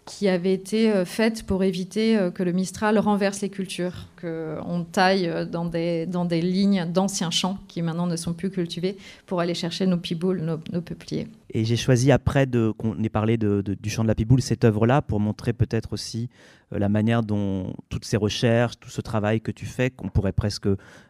qui 0.07 0.29
avait 0.29 0.53
été 0.53 0.89
euh, 0.89 1.05
faite 1.05 1.43
pour 1.43 1.63
éviter 1.63 2.17
euh, 2.17 2.31
que 2.31 2.41
le 2.41 2.53
Mistral 2.53 2.97
renverse 2.97 3.41
les 3.41 3.49
cultures, 3.49 4.07
qu'on 4.19 4.85
taille 4.89 5.27
euh, 5.27 5.45
dans 5.45 5.65
des, 5.65 6.05
dans 6.05 6.23
des 6.23 6.41
lignes 6.41 6.85
d'anciens 6.85 7.29
champs 7.29 7.59
qui 7.67 7.81
maintenant 7.81 8.07
ne 8.07 8.15
sont 8.15 8.33
plus 8.33 8.49
cultivés 8.49 8.97
pour 9.25 9.41
aller 9.41 9.53
chercher 9.53 9.85
nos 9.85 9.97
piboules, 9.97 10.41
nos, 10.41 10.81
peupliers. 10.81 11.27
Et 11.53 11.65
j'ai 11.65 11.75
choisi 11.75 12.11
après 12.11 12.47
qu'on 12.77 13.03
ait 13.03 13.09
parlé 13.09 13.37
du 13.37 13.89
chant 13.89 14.03
de 14.03 14.07
la 14.07 14.15
piboule, 14.15 14.41
cette 14.41 14.63
œuvre-là, 14.63 15.01
pour 15.01 15.19
montrer 15.19 15.51
peut-être 15.51 15.91
aussi 15.91 16.29
la 16.71 16.87
manière 16.87 17.23
dont 17.23 17.73
toutes 17.89 18.05
ces 18.05 18.17
recherches, 18.17 18.79
tout 18.79 18.89
ce 18.89 19.01
travail 19.01 19.41
que 19.41 19.51
tu 19.51 19.65
fais, 19.65 19.89
qu'on 19.89 20.09
pourrait 20.09 20.33
presque 20.33 20.67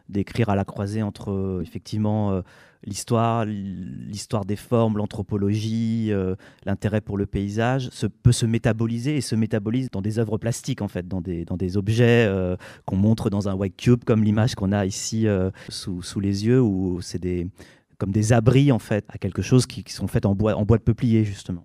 décrire 0.08 0.48
à 0.48 0.56
la 0.56 0.64
croisée 0.64 1.02
entre 1.02 1.60
effectivement 1.62 2.42
l'histoire, 2.84 3.44
l'histoire 3.44 4.44
des 4.44 4.56
formes, 4.56 4.98
l'anthropologie, 4.98 6.08
euh, 6.10 6.34
l'intérêt 6.64 7.00
pour 7.00 7.16
le 7.16 7.26
paysage, 7.26 7.88
se, 7.90 8.06
peut 8.06 8.32
se 8.32 8.46
métaboliser 8.46 9.16
et 9.16 9.20
se 9.20 9.34
métabolise 9.34 9.90
dans 9.90 10.02
des 10.02 10.18
œuvres 10.18 10.38
plastiques 10.38 10.82
en 10.82 10.88
fait, 10.88 11.06
dans 11.08 11.20
des, 11.20 11.44
dans 11.44 11.56
des 11.56 11.76
objets 11.76 12.26
euh, 12.28 12.56
qu'on 12.86 12.96
montre 12.96 13.30
dans 13.30 13.48
un 13.48 13.54
white 13.54 13.76
cube 13.76 14.04
comme 14.04 14.22
l'image 14.22 14.54
qu'on 14.54 14.72
a 14.72 14.86
ici 14.86 15.26
euh, 15.26 15.50
sous, 15.68 16.02
sous, 16.02 16.20
les 16.20 16.46
yeux 16.46 16.60
où 16.60 17.00
c'est 17.00 17.20
des 17.20 17.48
comme 17.98 18.12
des 18.12 18.32
abris 18.32 18.72
en 18.72 18.78
fait 18.78 19.04
à 19.08 19.18
quelque 19.18 19.42
chose 19.42 19.66
qui, 19.66 19.84
sont 19.88 20.06
faits 20.06 20.26
en 20.26 20.34
bois, 20.34 20.54
en 20.54 20.64
bois 20.64 20.78
de 20.78 20.82
peuplier 20.82 21.24
justement. 21.24 21.64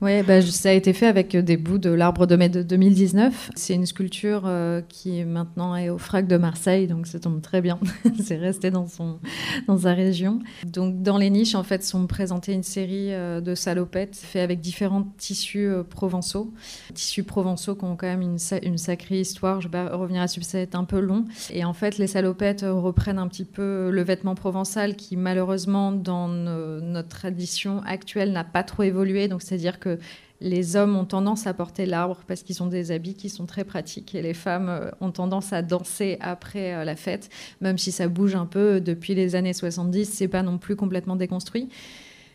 Oui, 0.00 0.22
bah, 0.22 0.40
ça 0.42 0.70
a 0.70 0.72
été 0.72 0.92
fait 0.92 1.06
avec 1.06 1.36
des 1.36 1.56
bouts 1.56 1.78
de 1.78 1.90
l'arbre 1.90 2.26
de 2.26 2.36
mai 2.36 2.48
de 2.48 2.62
2019. 2.62 3.50
C'est 3.54 3.74
une 3.74 3.86
sculpture 3.86 4.42
euh, 4.46 4.80
qui 4.88 5.24
maintenant 5.24 5.76
est 5.76 5.90
au 5.90 5.98
FRAC 5.98 6.26
de 6.26 6.36
Marseille, 6.38 6.86
donc 6.86 7.06
ça 7.06 7.20
tombe 7.20 7.42
très 7.42 7.60
bien. 7.60 7.78
c'est 8.22 8.36
resté 8.36 8.70
dans, 8.70 8.86
son, 8.86 9.18
dans 9.66 9.78
sa 9.78 9.92
région. 9.92 10.40
Donc 10.64 11.02
dans 11.02 11.18
les 11.18 11.30
niches, 11.30 11.54
en 11.54 11.62
fait, 11.62 11.84
sont 11.84 12.06
présentées 12.06 12.52
une 12.52 12.62
série 12.62 13.12
euh, 13.12 13.40
de 13.40 13.54
salopettes 13.54 14.16
faites 14.16 14.42
avec 14.42 14.60
différents 14.60 15.04
tissus 15.18 15.68
euh, 15.68 15.82
provençaux. 15.82 16.52
Tissus 16.94 17.24
provençaux 17.24 17.74
qui 17.74 17.84
ont 17.84 17.96
quand 17.96 18.06
même 18.06 18.22
une, 18.22 18.38
sacrée 18.78 19.20
histoire. 19.20 19.60
Je 19.60 19.68
vais 19.68 19.88
revenir 19.88 20.22
là-dessus, 20.22 20.42
ça 20.42 20.58
va 20.58 20.62
être 20.62 20.74
un 20.74 20.84
peu 20.84 21.00
long. 21.00 21.26
Et 21.50 21.64
en 21.64 21.74
fait, 21.74 21.98
les 21.98 22.06
salopettes 22.06 22.64
reprennent 22.66 23.18
un 23.18 23.28
petit 23.28 23.44
peu 23.44 23.90
le 23.90 24.02
vêtement 24.02 24.34
provençal 24.34 24.96
qui, 24.96 25.16
malheureusement, 25.16 25.69
dans 25.92 26.28
notre 26.28 27.08
tradition 27.08 27.82
actuelle, 27.84 28.32
n'a 28.32 28.44
pas 28.44 28.62
trop 28.62 28.82
évolué. 28.82 29.28
Donc 29.28 29.42
c'est 29.42 29.60
c'est-à-dire 29.60 29.78
que 29.78 29.98
les 30.40 30.74
hommes 30.76 30.96
ont 30.96 31.04
tendance 31.04 31.46
à 31.46 31.52
porter 31.52 31.84
l'arbre 31.84 32.22
parce 32.26 32.42
qu'ils 32.42 32.62
ont 32.62 32.66
des 32.66 32.92
habits 32.92 33.14
qui 33.14 33.28
sont 33.28 33.44
très 33.44 33.64
pratiques 33.64 34.14
et 34.14 34.22
les 34.22 34.32
femmes 34.32 34.70
euh, 34.70 34.90
ont 35.02 35.10
tendance 35.10 35.52
à 35.52 35.60
danser 35.60 36.16
après 36.20 36.72
euh, 36.72 36.84
la 36.84 36.96
fête, 36.96 37.28
même 37.60 37.76
si 37.76 37.92
ça 37.92 38.08
bouge 38.08 38.34
un 38.34 38.46
peu 38.46 38.80
depuis 38.80 39.14
les 39.14 39.34
années 39.34 39.52
70, 39.52 40.06
c'est 40.06 40.28
pas 40.28 40.42
non 40.42 40.56
plus 40.56 40.76
complètement 40.76 41.16
déconstruit. 41.16 41.68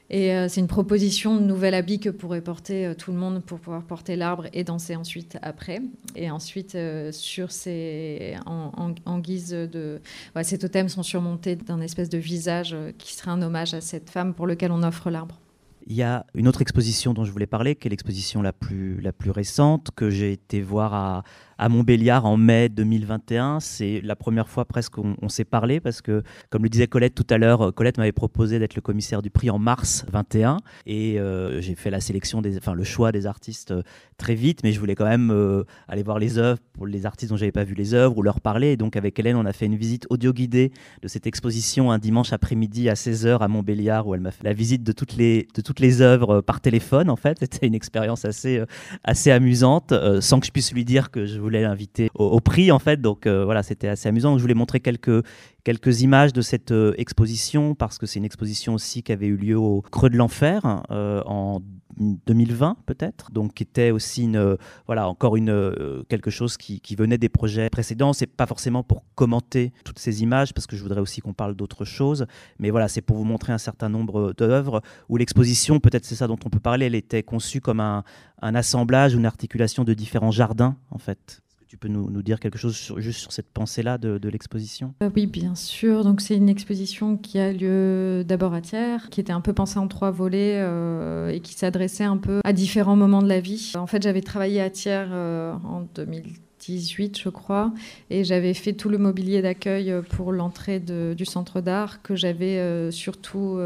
Et 0.09 0.33
euh, 0.33 0.47
c'est 0.47 0.61
une 0.61 0.67
proposition 0.67 1.35
de 1.35 1.41
nouvel 1.41 1.73
habit 1.73 1.99
que 1.99 2.09
pourrait 2.09 2.41
porter 2.41 2.93
tout 2.97 3.11
le 3.11 3.17
monde 3.17 3.43
pour 3.43 3.59
pouvoir 3.59 3.83
porter 3.83 4.15
l'arbre 4.15 4.47
et 4.53 4.63
danser 4.63 4.95
ensuite 4.95 5.37
après. 5.41 5.81
Et 6.15 6.29
ensuite, 6.29 6.77
sur 7.11 7.51
ces, 7.51 8.35
en, 8.45 9.19
guise 9.19 9.49
de, 9.49 10.01
ces 10.43 10.57
totems 10.59 10.89
sont 10.89 11.03
surmontés 11.03 11.55
d'un 11.55 11.81
espèce 11.81 12.09
de 12.09 12.17
visage 12.17 12.75
qui 12.97 13.13
serait 13.13 13.31
un 13.31 13.41
hommage 13.41 13.73
à 13.73 13.81
cette 13.81 14.09
femme 14.09 14.33
pour 14.33 14.47
lequel 14.47 14.71
on 14.71 14.83
offre 14.83 15.09
l'arbre. 15.09 15.39
Il 15.87 15.95
y 15.95 16.01
a 16.01 16.25
une 16.33 16.47
autre 16.47 16.61
exposition 16.61 17.13
dont 17.13 17.25
je 17.25 17.31
voulais 17.31 17.45
parler, 17.45 17.75
qui 17.75 17.87
est 17.87 17.91
l'exposition 17.91 18.41
la 18.41 18.53
plus, 18.53 18.99
la 19.01 19.13
plus 19.13 19.29
récente, 19.29 19.89
que 19.95 20.09
j'ai 20.09 20.31
été 20.31 20.61
voir 20.61 20.95
à, 20.95 21.23
à 21.57 21.69
Montbéliard 21.69 22.25
en 22.25 22.37
mai 22.37 22.69
2021. 22.69 23.59
C'est 23.59 24.01
la 24.03 24.15
première 24.15 24.49
fois 24.49 24.65
presque 24.65 24.93
qu'on 24.93 25.29
s'est 25.29 25.45
parlé 25.45 25.79
parce 25.79 26.01
que, 26.01 26.23
comme 26.49 26.63
le 26.63 26.69
disait 26.69 26.87
Colette 26.87 27.15
tout 27.15 27.27
à 27.29 27.37
l'heure, 27.37 27.73
Colette 27.73 27.97
m'avait 27.97 28.11
proposé 28.11 28.59
d'être 28.59 28.75
le 28.75 28.81
commissaire 28.81 29.21
du 29.21 29.29
prix 29.29 29.49
en 29.49 29.59
mars 29.59 30.05
21 30.11 30.57
et 30.85 31.19
euh, 31.19 31.61
j'ai 31.61 31.75
fait 31.75 31.89
la 31.89 31.99
sélection, 31.99 32.41
enfin 32.57 32.73
le 32.73 32.83
choix 32.83 33.11
des 33.11 33.25
artistes 33.25 33.71
euh, 33.71 33.81
très 34.17 34.35
vite, 34.35 34.61
mais 34.63 34.71
je 34.71 34.79
voulais 34.79 34.95
quand 34.95 35.05
même 35.05 35.31
euh, 35.31 35.63
aller 35.87 36.03
voir 36.03 36.19
les 36.19 36.37
œuvres 36.37 36.59
pour 36.73 36.87
les 36.87 37.05
artistes 37.05 37.31
dont 37.31 37.37
j'avais 37.37 37.51
pas 37.51 37.63
vu 37.63 37.73
les 37.75 37.93
œuvres 37.93 38.17
ou 38.17 38.21
leur 38.21 38.41
parler. 38.41 38.73
Et 38.73 38.77
donc 38.77 38.95
avec 38.95 39.17
Hélène, 39.19 39.35
on 39.35 39.45
a 39.45 39.53
fait 39.53 39.65
une 39.65 39.75
visite 39.75 40.05
audio 40.09 40.33
guidée 40.33 40.71
de 41.01 41.07
cette 41.07 41.27
exposition 41.27 41.91
un 41.91 41.99
dimanche 41.99 42.33
après-midi 42.33 42.89
à 42.89 42.93
16h 42.93 43.39
à 43.39 43.47
Montbéliard 43.47 44.07
où 44.07 44.15
elle 44.15 44.21
m'a 44.21 44.31
fait 44.31 44.43
la 44.43 44.53
visite 44.53 44.83
de 44.83 44.91
toutes 44.91 45.15
les, 45.15 45.47
de 45.53 45.61
toutes 45.61 45.79
les 45.79 46.01
œuvres 46.01 46.41
par 46.41 46.61
téléphone 46.61 47.09
en 47.09 47.15
fait. 47.15 47.37
C'était 47.45 47.67
une 47.67 47.75
expérience 47.75 48.25
assez, 48.25 48.61
assez 49.03 49.31
amusante 49.31 49.93
sans 50.19 50.39
que 50.39 50.45
je 50.45 50.51
puisse 50.51 50.73
lui 50.73 50.85
dire 50.85 51.11
que 51.11 51.25
je 51.25 51.39
voulais 51.45 51.61
l'inviter 51.61 52.09
au, 52.15 52.39
prix 52.39 52.71
en 52.71 52.79
fait. 52.79 53.01
Donc 53.01 53.25
euh, 53.25 53.45
voilà, 53.45 53.63
c'était 53.63 53.87
assez 53.87 54.09
amusant. 54.09 54.37
Je 54.37 54.41
voulais 54.41 54.53
montrer 54.53 54.79
quelques, 54.79 55.25
quelques 55.65 56.01
images 56.01 56.31
de 56.31 56.41
cette 56.41 56.71
euh, 56.71 56.93
exposition 56.97 57.75
parce 57.75 57.97
que 57.97 58.05
c'est 58.05 58.19
une 58.19 58.25
exposition 58.25 58.75
aussi 58.75 59.03
qui 59.03 59.11
avait 59.11 59.27
eu 59.27 59.35
lieu 59.35 59.57
au 59.57 59.81
Creux 59.81 60.09
de 60.09 60.15
l'Enfer 60.15 60.83
euh, 60.91 61.21
en 61.25 61.61
2020 61.97 62.77
peut-être, 62.85 63.31
donc 63.31 63.53
qui 63.53 63.63
était 63.63 63.91
aussi 63.91 64.23
une, 64.23 64.57
voilà 64.85 65.07
encore 65.07 65.37
une 65.37 66.03
quelque 66.09 66.29
chose 66.29 66.57
qui, 66.57 66.81
qui, 66.81 66.93
venait 66.93 67.17
des 67.17 67.29
projets 67.29 67.69
précédents. 67.69 68.11
C'est 68.11 68.27
pas 68.27 68.45
forcément 68.45 68.83
pour 68.83 69.05
commenter 69.15 69.71
toutes 69.85 69.99
ces 69.99 70.21
images 70.21 70.53
parce 70.53 70.67
que 70.67 70.75
je 70.75 70.83
voudrais 70.83 70.99
aussi 70.99 71.21
qu'on 71.21 71.33
parle 71.33 71.55
d'autres 71.55 71.85
choses, 71.85 72.25
mais 72.59 72.69
voilà, 72.69 72.89
c'est 72.89 73.01
pour 73.01 73.15
vous 73.15 73.23
montrer 73.23 73.53
un 73.53 73.57
certain 73.57 73.87
nombre 73.87 74.33
d'œuvres 74.37 74.81
où 75.07 75.15
l'exposition, 75.15 75.79
peut-être 75.79 76.03
c'est 76.03 76.15
ça 76.15 76.27
dont 76.27 76.39
on 76.45 76.49
peut 76.49 76.59
parler, 76.59 76.87
elle 76.87 76.95
était 76.95 77.23
conçue 77.23 77.61
comme 77.61 77.79
un, 77.79 78.03
un 78.41 78.55
assemblage, 78.55 79.13
une 79.13 79.25
articulation 79.25 79.85
de 79.85 79.93
différents 79.93 80.31
jardins 80.31 80.75
en 80.91 80.97
fait. 80.97 81.44
Tu 81.67 81.77
peux 81.77 81.87
nous, 81.87 82.21
dire 82.21 82.39
quelque 82.39 82.59
chose 82.59 82.93
juste 82.97 83.19
sur 83.19 83.31
cette 83.31 83.49
pensée-là 83.51 83.97
de, 83.97 84.29
l'exposition? 84.29 84.93
Euh, 85.01 85.09
Oui, 85.15 85.25
bien 85.25 85.55
sûr. 85.55 86.03
Donc 86.03 86.21
c'est 86.21 86.35
une 86.35 86.49
exposition 86.49 87.17
qui 87.17 87.39
a 87.39 87.51
lieu 87.51 88.23
d'abord 88.23 88.53
à 88.53 88.61
Thiers, 88.61 89.09
qui 89.09 89.19
était 89.19 89.33
un 89.33 89.41
peu 89.41 89.53
pensée 89.53 89.79
en 89.79 89.87
trois 89.87 90.11
volets 90.11 90.57
euh, 90.57 91.29
et 91.29 91.39
qui 91.39 91.53
s'adressait 91.53 92.03
un 92.03 92.17
peu 92.17 92.41
à 92.43 92.53
différents 92.53 92.95
moments 92.95 93.23
de 93.23 93.27
la 93.27 93.39
vie. 93.39 93.71
En 93.75 93.87
fait, 93.87 94.03
j'avais 94.03 94.21
travaillé 94.21 94.61
à 94.61 94.69
Thiers 94.69 95.05
euh, 95.09 95.53
en 95.63 95.87
2018, 95.95 97.19
je 97.19 97.29
crois, 97.29 97.73
et 98.11 98.23
j'avais 98.23 98.53
fait 98.53 98.73
tout 98.73 98.89
le 98.89 98.99
mobilier 98.99 99.41
d'accueil 99.41 99.91
pour 100.09 100.31
l'entrée 100.31 100.79
du 100.79 101.25
centre 101.25 101.61
d'art 101.61 102.03
que 102.03 102.15
j'avais 102.15 102.91
surtout 102.91 103.59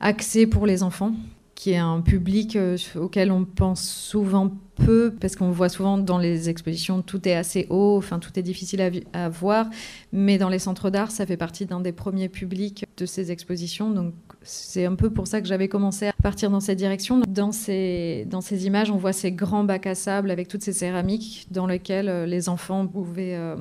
axé 0.00 0.46
pour 0.46 0.66
les 0.66 0.82
enfants 0.82 1.14
qui 1.58 1.72
est 1.72 1.76
un 1.76 2.02
public 2.02 2.54
euh, 2.54 2.76
auquel 2.94 3.32
on 3.32 3.44
pense 3.44 3.82
souvent 3.82 4.56
peu, 4.76 5.12
parce 5.20 5.34
qu'on 5.34 5.50
voit 5.50 5.68
souvent 5.68 5.98
dans 5.98 6.18
les 6.18 6.48
expositions, 6.48 7.02
tout 7.02 7.28
est 7.28 7.34
assez 7.34 7.66
haut, 7.68 7.96
enfin 7.98 8.20
tout 8.20 8.30
est 8.38 8.44
difficile 8.44 9.02
à, 9.12 9.28
voir, 9.28 9.66
mais 10.12 10.38
dans 10.38 10.50
les 10.50 10.60
centres 10.60 10.88
d'art, 10.88 11.10
ça 11.10 11.26
fait 11.26 11.36
partie 11.36 11.66
d'un 11.66 11.80
des 11.80 11.90
premiers 11.90 12.28
publics 12.28 12.86
de 12.96 13.06
ces 13.06 13.32
expositions, 13.32 13.90
donc 13.90 14.14
c'est 14.48 14.86
un 14.86 14.94
peu 14.94 15.10
pour 15.10 15.26
ça 15.26 15.42
que 15.42 15.46
j'avais 15.46 15.68
commencé 15.68 16.06
à 16.06 16.12
partir 16.22 16.50
dans 16.50 16.60
cette 16.60 16.78
direction. 16.78 17.20
Dans 17.28 17.52
ces, 17.52 18.26
dans 18.30 18.40
ces 18.40 18.66
images, 18.66 18.90
on 18.90 18.96
voit 18.96 19.12
ces 19.12 19.30
grands 19.30 19.64
bacs 19.64 19.86
à 19.86 19.94
sable 19.94 20.30
avec 20.30 20.48
toutes 20.48 20.62
ces 20.62 20.72
céramiques 20.72 21.46
dans 21.50 21.66
lesquelles 21.66 22.08
euh, 22.08 22.24
les 22.24 22.48
enfants 22.48 22.86
pouvaient, 22.86 23.34
euh, 23.36 23.56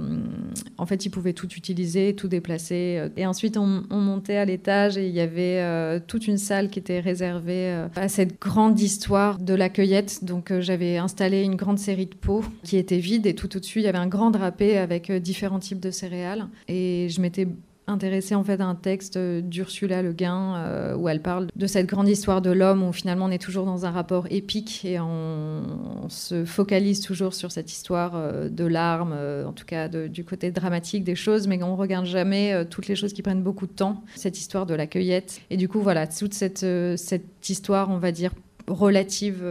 en 0.77 0.85
fait, 0.85 1.05
ils 1.05 1.09
pouvaient 1.09 1.33
tout 1.33 1.49
utiliser, 1.53 2.15
tout 2.15 2.29
déplacer. 2.29 3.09
Et 3.17 3.25
ensuite, 3.25 3.57
on, 3.57 3.83
montait 3.89 4.37
à 4.37 4.45
l'étage 4.45 4.97
et 4.97 5.07
il 5.07 5.13
y 5.13 5.19
avait 5.19 5.59
euh, 5.59 5.99
toute 6.05 6.27
une 6.27 6.37
salle 6.37 6.69
qui 6.69 6.79
était 6.79 7.01
réservée 7.01 7.87
à 7.95 8.07
cette 8.07 8.39
grande 8.39 8.79
histoire 8.79 9.39
de 9.39 9.53
la 9.53 9.69
cueillette. 9.69 10.23
Donc, 10.23 10.57
j'avais 10.59 10.97
installé 10.97 11.43
une 11.43 11.55
grande 11.55 11.79
série 11.79 12.05
de 12.05 12.15
pots 12.15 12.45
qui 12.63 12.77
étaient 12.77 12.99
vides 12.99 13.25
et 13.25 13.35
tout 13.35 13.57
au-dessus, 13.57 13.79
il 13.79 13.85
y 13.85 13.87
avait 13.87 13.97
un 13.97 14.07
grand 14.07 14.31
drapé 14.31 14.77
avec 14.77 15.11
différents 15.11 15.59
types 15.59 15.81
de 15.81 15.91
céréales. 15.91 16.47
Et 16.69 17.07
je 17.09 17.19
m'étais 17.19 17.47
intéressée 17.87 18.35
en 18.35 18.43
fait 18.43 18.59
à 18.59 18.65
un 18.65 18.75
texte 18.75 19.17
d'Ursula 19.17 20.01
Le 20.01 20.11
Guin 20.11 20.55
euh, 20.57 20.95
où 20.95 21.07
elle 21.07 21.21
parle 21.21 21.47
de 21.55 21.67
cette 21.67 21.87
grande 21.87 22.09
histoire 22.09 22.41
de 22.41 22.51
l'homme 22.51 22.83
où 22.83 22.91
finalement 22.91 23.25
on 23.25 23.31
est 23.31 23.41
toujours 23.41 23.65
dans 23.65 23.85
un 23.85 23.91
rapport 23.91 24.27
épique 24.29 24.83
et 24.85 24.99
on, 24.99 26.07
se 26.09 26.45
focalise 26.45 27.01
toujours 27.01 27.33
sur 27.33 27.51
cette 27.51 27.71
histoire 27.71 28.13
euh, 28.15 28.47
de 28.47 28.65
l'arme, 28.65 29.13
euh, 29.13 29.45
en 29.45 29.51
tout 29.51 29.65
cas 29.65 29.89
du 29.89 30.23
côté 30.23 30.51
dramatique 30.51 31.03
des 31.03 31.15
choses, 31.15 31.47
mais 31.47 31.61
on 31.63 31.75
regarde 31.75 32.05
jamais 32.05 32.65
toutes 32.69 32.87
les 32.87 32.95
choses 32.95 33.13
qui 33.13 33.21
prennent 33.21 33.43
beaucoup 33.43 33.67
de 33.67 33.71
temps. 33.71 34.03
Cette 34.15 34.37
histoire 34.37 34.65
de 34.65 34.73
la 34.73 34.87
cueillette 34.87 35.41
et 35.49 35.57
du 35.57 35.67
coup 35.67 35.81
voilà 35.81 36.07
toute 36.07 36.33
cette 36.33 36.65
cette 36.97 37.49
histoire 37.49 37.89
on 37.89 37.97
va 37.97 38.11
dire 38.11 38.31
relative 38.67 39.43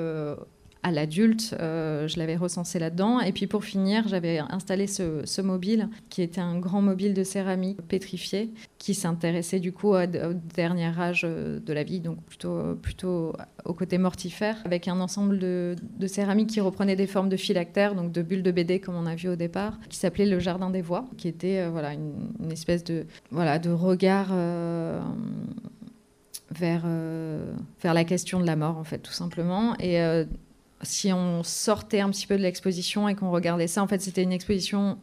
à 0.86 0.92
l'adulte, 0.92 1.56
euh, 1.58 2.06
je 2.06 2.16
l'avais 2.16 2.36
recensé 2.36 2.78
là-dedans. 2.78 3.18
Et 3.18 3.32
puis 3.32 3.48
pour 3.48 3.64
finir, 3.64 4.06
j'avais 4.06 4.38
installé 4.38 4.86
ce, 4.86 5.40
mobile, 5.40 5.88
qui 6.10 6.22
était 6.22 6.40
un 6.40 6.60
grand 6.60 6.80
mobile 6.80 7.12
de 7.12 7.24
céramique 7.24 7.82
pétrifié, 7.82 8.50
qui 8.78 8.94
s'intéressait 8.94 9.58
du 9.58 9.72
coup 9.72 9.94
au 9.94 10.06
dernier 10.06 10.96
âge 10.96 11.22
euh, 11.24 11.58
de 11.58 11.72
la 11.72 11.82
vie, 11.82 11.98
donc 11.98 12.22
plutôt, 12.22 12.76
plutôt 12.76 13.32
au 13.64 13.74
côté 13.74 13.98
mortifère, 13.98 14.58
avec 14.64 14.86
un 14.86 15.00
ensemble 15.00 15.40
de, 15.40 15.74
céramique 16.06 16.50
qui 16.50 16.60
reprenait 16.60 16.94
des 16.94 17.08
formes 17.08 17.30
de 17.30 17.36
phylactères, 17.36 17.96
donc 17.96 18.12
de 18.12 18.22
bulles 18.22 18.44
de 18.44 18.52
BD 18.52 18.78
comme 18.78 18.94
on 18.94 19.06
a 19.06 19.16
vu 19.16 19.28
au 19.28 19.36
départ, 19.36 19.80
qui 19.88 19.98
s'appelait 19.98 20.26
le 20.26 20.38
Jardin 20.38 20.70
des 20.70 20.82
Voix, 20.82 21.06
qui 21.16 21.26
était 21.26 21.58
euh, 21.58 21.68
voilà, 21.68 21.94
une, 21.94 22.52
espèce 22.52 22.84
de, 22.84 23.06
voilà, 23.32 23.58
de 23.58 23.70
regard... 23.70 24.28
vers, 26.54 26.86
vers 27.82 27.92
la 27.92 28.04
question 28.04 28.38
de 28.38 28.46
la 28.46 28.54
mort, 28.54 28.78
en 28.78 28.84
fait, 28.84 28.98
tout 28.98 29.12
simplement. 29.12 29.74
Et 29.80 29.98
si 30.82 31.12
on 31.12 31.42
sortait 31.42 32.00
un 32.00 32.10
petit 32.10 32.26
peu 32.26 32.36
de 32.36 32.42
l'exposition 32.42 33.08
et 33.08 33.14
qu'on 33.14 33.30
regardait 33.30 33.66
ça, 33.66 33.82
en 33.82 33.88
fait, 33.88 34.00
c'était 34.00 34.22
une 34.22 34.32
exposition 34.32 34.98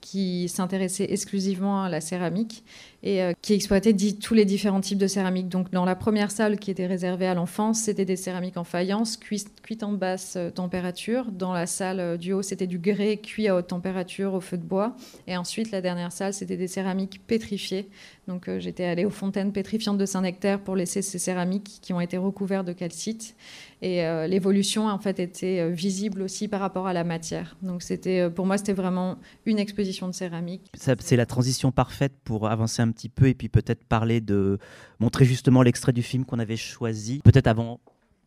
qui 0.00 0.48
s'intéressait 0.48 1.10
exclusivement 1.10 1.82
à 1.82 1.88
la 1.88 2.00
céramique 2.00 2.64
et 3.02 3.22
euh, 3.22 3.32
qui 3.42 3.54
exploitait 3.54 3.94
tous 4.20 4.34
les 4.34 4.44
différents 4.44 4.80
types 4.80 4.98
de 4.98 5.06
céramique. 5.06 5.48
Donc 5.48 5.70
dans 5.70 5.84
la 5.84 5.94
première 5.94 6.30
salle 6.30 6.58
qui 6.58 6.70
était 6.70 6.86
réservée 6.86 7.26
à 7.26 7.34
l'enfance, 7.34 7.80
c'était 7.80 8.04
des 8.04 8.16
céramiques 8.16 8.56
en 8.56 8.64
faïence 8.64 9.16
cuites 9.16 9.82
en 9.82 9.92
basse 9.92 10.34
euh, 10.36 10.50
température. 10.50 11.30
Dans 11.30 11.52
la 11.52 11.66
salle 11.66 12.00
euh, 12.00 12.16
du 12.16 12.32
haut, 12.32 12.42
c'était 12.42 12.66
du 12.66 12.78
grès 12.78 13.18
cuit 13.18 13.48
à 13.48 13.56
haute 13.56 13.68
température 13.68 14.34
au 14.34 14.40
feu 14.40 14.56
de 14.56 14.64
bois. 14.64 14.96
Et 15.26 15.36
ensuite, 15.36 15.70
la 15.70 15.80
dernière 15.80 16.12
salle, 16.12 16.34
c'était 16.34 16.56
des 16.56 16.68
céramiques 16.68 17.20
pétrifiées. 17.26 17.88
Donc 18.26 18.50
j'étais 18.58 18.84
allée 18.84 19.06
aux 19.06 19.10
fontaines 19.10 19.52
pétrifiantes 19.52 19.96
de 19.96 20.04
Saint-Nectaire 20.04 20.60
pour 20.60 20.76
laisser 20.76 21.00
ces 21.00 21.18
céramiques 21.18 21.78
qui 21.80 21.94
ont 21.94 22.00
été 22.00 22.18
recouvertes 22.18 22.66
de 22.66 22.74
calcite. 22.74 23.34
Et 23.80 24.02
l'évolution 24.28 24.86
en 24.86 24.98
fait 24.98 25.18
était 25.18 25.70
visible 25.70 26.20
aussi 26.20 26.46
par 26.46 26.60
rapport 26.60 26.86
à 26.86 26.92
la 26.92 27.04
matière. 27.04 27.56
Donc 27.62 27.82
c'était 27.82 28.28
pour 28.28 28.44
moi 28.44 28.58
c'était 28.58 28.74
vraiment 28.74 29.16
une 29.46 29.58
exposition 29.58 30.08
de 30.08 30.12
céramique. 30.12 30.70
C'est 30.74 31.16
la 31.16 31.24
transition 31.24 31.72
parfaite 31.72 32.12
pour 32.22 32.50
avancer 32.50 32.82
un 32.82 32.87
un 32.88 32.92
petit 32.92 33.08
peu 33.08 33.28
et 33.28 33.34
puis 33.34 33.48
peut-être 33.48 33.84
parler 33.84 34.20
de 34.20 34.58
montrer 34.98 35.24
justement 35.24 35.62
l'extrait 35.62 35.92
du 35.92 36.02
film 36.02 36.24
qu'on 36.24 36.38
avait 36.38 36.56
choisi. 36.56 37.20
Peut-être 37.24 37.46
avant, 37.46 37.80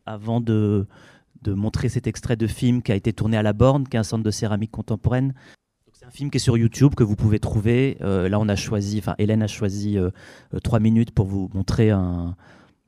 avant 0.06 0.40
de, 0.40 0.86
de 1.42 1.52
montrer 1.52 1.88
cet 1.88 2.06
extrait 2.06 2.36
de 2.36 2.46
film 2.46 2.82
qui 2.82 2.92
a 2.92 2.94
été 2.94 3.12
tourné 3.12 3.36
à 3.36 3.42
la 3.42 3.52
Borne, 3.52 3.86
qui 3.86 3.96
est 3.96 4.00
un 4.00 4.04
centre 4.04 4.24
de 4.24 4.30
céramique 4.30 4.70
contemporaine. 4.70 5.34
C'est 5.92 6.06
un 6.06 6.10
film 6.10 6.30
qui 6.30 6.36
est 6.36 6.40
sur 6.40 6.56
YouTube 6.56 6.94
que 6.94 7.04
vous 7.04 7.16
pouvez 7.16 7.38
trouver. 7.38 7.96
Euh, 8.00 8.28
là, 8.28 8.40
on 8.40 8.48
a 8.48 8.56
choisi, 8.56 8.98
enfin 8.98 9.14
Hélène 9.18 9.42
a 9.42 9.46
choisi 9.46 9.98
euh, 9.98 10.10
euh, 10.54 10.58
trois 10.60 10.80
minutes 10.80 11.12
pour 11.12 11.26
vous 11.26 11.50
montrer 11.54 11.90
un, 11.90 12.36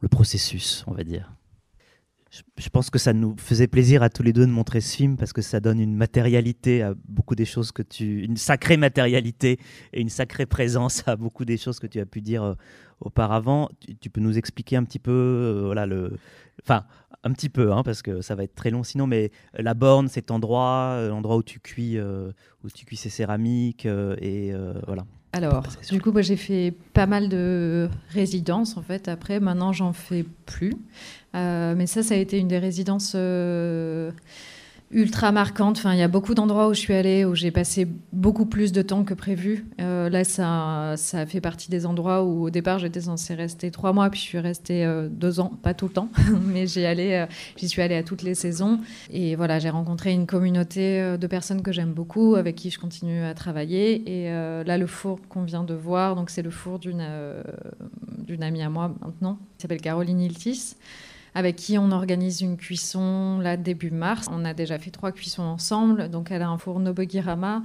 le 0.00 0.08
processus, 0.08 0.84
on 0.87 0.92
va 0.92 1.04
dire 1.04 1.34
je 2.57 2.68
pense 2.68 2.90
que 2.90 2.99
ça 2.99 3.12
nous 3.12 3.37
faisait 3.38 3.66
plaisir 3.66 4.03
à 4.03 4.11
tous 4.11 4.23
les 4.23 4.33
deux 4.33 4.47
de 4.47 4.51
montrer 4.51 4.81
ce 4.81 4.97
film 4.97 5.16
parce 5.16 5.33
que 5.33 5.42
ça 5.42 5.61
donne 5.61 5.81
une 5.81 5.94
matérialité 5.94 6.83
à 6.83 6.94
beaucoup 7.09 7.35
des 7.35 7.44
choses 7.44 7.70
que 7.73 7.83
tu. 7.83 8.25
une 8.25 8.37
sacrée 8.37 8.77
matérialité 8.77 9.59
et 9.92 10.01
une 10.01 10.09
sacrée 10.09 10.47
présence 10.47 11.07
à 11.07 11.16
beaucoup 11.16 11.44
des 11.44 11.57
choses 11.57 11.79
que 11.79 11.87
tu 11.87 12.01
as 12.01 12.07
pu 12.07 12.20
dire 12.20 12.42
euh, 12.42 12.55
auparavant. 13.01 13.68
Tu, 14.01 14.11
peux 14.11 14.20
nous 14.20 14.37
expliquer 14.38 14.77
un 14.77 14.85
petit 14.85 14.99
peu, 14.99 15.12
euh, 15.12 15.62
voilà, 15.66 15.87
le. 15.87 16.16
Enfin, 16.62 16.85
un 17.23 17.33
petit 17.33 17.49
peu, 17.49 17.73
hein, 17.73 17.83
parce 17.83 18.03
que 18.03 18.20
ça 18.20 18.35
va 18.35 18.44
être 18.44 18.55
très 18.55 18.70
long 18.70 18.83
sinon, 18.83 19.07
mais 19.07 19.31
la 19.55 19.75
borne, 19.75 20.09
cet 20.09 20.31
endroit, 20.31 20.94
euh, 20.97 21.09
l'endroit 21.09 21.37
où 21.37 21.42
tu 21.42 21.61
cuis, 21.61 21.99
où 22.01 22.70
tu 22.70 22.85
cuis 22.85 22.97
ces 22.97 23.11
céramiques, 23.11 23.87
et 23.87 24.53
voilà. 24.87 25.05
Alors, 25.35 25.64
du 25.90 26.01
coup, 26.01 26.12
j'ai 26.23 26.37
fait 26.37 26.73
pas 26.92 27.07
mal 27.07 27.29
de 27.29 27.88
résidences 28.11 28.77
en 28.77 28.83
fait. 28.83 29.09
Après, 29.09 29.40
maintenant, 29.40 29.73
j'en 29.73 29.92
fais 29.92 30.25
plus. 30.47 30.75
Euh, 31.35 31.75
mais 31.77 31.88
ça, 31.88 32.05
ça 32.05 32.14
a 32.14 32.18
été 32.18 32.38
une 32.38 32.47
des 32.47 32.61
résidences 32.61 33.14
euh, 33.16 34.12
ultra 34.94 35.33
marquante. 35.33 35.76
Enfin, 35.76 35.92
il 35.92 35.98
y 35.98 36.02
a 36.02 36.09
beaucoup 36.09 36.35
d'endroits 36.35 36.68
où 36.68 36.74
je 36.74 36.78
suis 36.78 36.94
allée 36.94 37.24
où 37.24 37.35
j'ai 37.35 37.50
passé 37.50 37.87
beaucoup 38.12 38.46
plus 38.46 38.72
de 38.72 38.80
temps 38.80 39.04
que 39.04 39.12
prévu. 39.12 39.66
Euh, 39.80 40.09
là, 40.09 40.24
ça, 40.24 40.94
ça 40.96 41.26
fait 41.26 41.40
partie 41.40 41.68
des 41.68 41.85
endroits 41.85 42.22
où 42.22 42.44
au 42.44 42.50
départ 42.50 42.78
j'étais 42.78 43.02
censée 43.02 43.35
rester 43.35 43.70
trois 43.72 43.92
mois, 43.92 44.09
puis 44.09 44.20
je 44.20 44.24
suis 44.24 44.38
restée 44.38 44.85
euh, 44.85 45.09
deux 45.11 45.40
ans, 45.40 45.50
pas 45.62 45.74
tout 45.74 45.88
le 45.88 45.92
temps, 45.92 46.09
mais 46.46 46.62
euh, 46.62 47.26
j'y 47.57 47.68
suis 47.68 47.83
allée 47.83 47.96
à 47.96 48.02
toutes 48.04 48.22
les 48.22 48.35
saisons. 48.35 48.80
Et 49.11 49.35
voilà, 49.35 49.59
j'ai 49.59 49.70
rencontré 49.70 50.12
une 50.12 50.26
communauté 50.26 51.16
de 51.18 51.26
personnes 51.26 51.62
que 51.62 51.72
j'aime 51.72 51.92
beaucoup, 51.92 52.37
avec 52.37 52.54
qui 52.54 52.70
je 52.70 52.78
continue 52.78 53.24
à 53.24 53.35
travailler. 53.35 54.24
Et 54.24 54.30
là, 54.30 54.78
le 54.78 54.87
four 54.87 55.18
qu'on 55.28 55.42
vient 55.42 55.64
de 55.64 55.74
voir, 55.74 56.14
donc 56.14 56.30
c'est 56.30 56.42
le 56.42 56.50
four 56.50 56.78
d'une 56.78 57.04
d'une 58.18 58.42
amie 58.42 58.62
à 58.62 58.70
moi 58.70 58.94
maintenant, 59.02 59.38
qui 59.59 59.62
s'appelle 59.62 59.80
Caroline 59.80 60.20
Iltis 60.20 60.76
avec 61.35 61.57
qui 61.57 61.79
on 61.79 61.90
organise 61.90 62.40
une 62.40 62.57
cuisson 62.57 63.38
là 63.40 63.57
début 63.57 63.90
mars. 63.90 64.29
On 64.31 64.44
a 64.44 64.55
déjà 64.55 64.79
fait 64.79 64.90
trois 64.90 65.12
cuissons 65.12 65.42
ensemble. 65.42 66.09
Donc 66.09 66.31
elle 66.31 66.42
a 66.42 66.49
un 66.49 66.59
four 66.59 66.81
Nobogirama. 66.81 67.62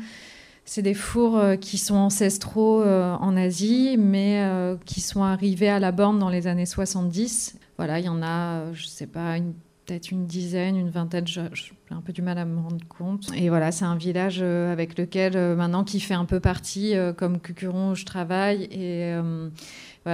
C'est 0.70 0.84
des 0.84 0.94
fours 0.94 1.40
euh, 1.40 1.56
qui 1.56 1.80
sont 1.80 1.96
ancestraux 1.96 2.84
euh, 2.84 3.16
en 3.16 3.36
Asie, 3.36 3.96
mais 3.98 4.44
euh, 4.44 4.76
qui 4.86 5.02
sont 5.02 5.24
arrivés 5.24 5.68
à 5.68 5.80
la 5.80 5.92
borne 5.92 6.20
dans 6.20 6.30
les 6.30 6.46
années 6.46 6.68
70. 6.68 7.58
Voilà, 7.78 7.98
il 7.98 8.06
y 8.06 8.10
en 8.10 8.22
a, 8.22 8.72
je 8.74 8.84
ne 8.84 8.88
sais 8.88 9.08
pas, 9.08 9.38
peut-être 9.88 10.12
une 10.12 10.28
dizaine, 10.28 10.78
une 10.78 10.92
vingtaine, 10.92 11.26
j'ai 11.26 11.42
un 11.90 12.02
peu 12.02 12.14
du 12.14 12.22
mal 12.22 12.38
à 12.38 12.46
me 12.46 12.62
rendre 12.62 12.86
compte. 12.88 13.32
Et 13.36 13.50
voilà, 13.50 13.72
c'est 13.72 13.86
un 13.86 13.96
village 13.96 14.44
avec 14.44 14.96
lequel 14.96 15.56
maintenant 15.56 15.84
qui 15.84 16.00
fait 16.00 16.14
un 16.14 16.26
peu 16.26 16.40
partie, 16.40 16.94
comme 17.18 17.40
Cucuron 17.40 17.94
où 17.94 17.96
je 17.96 18.06
travaille, 18.06 18.66
et 18.66 19.18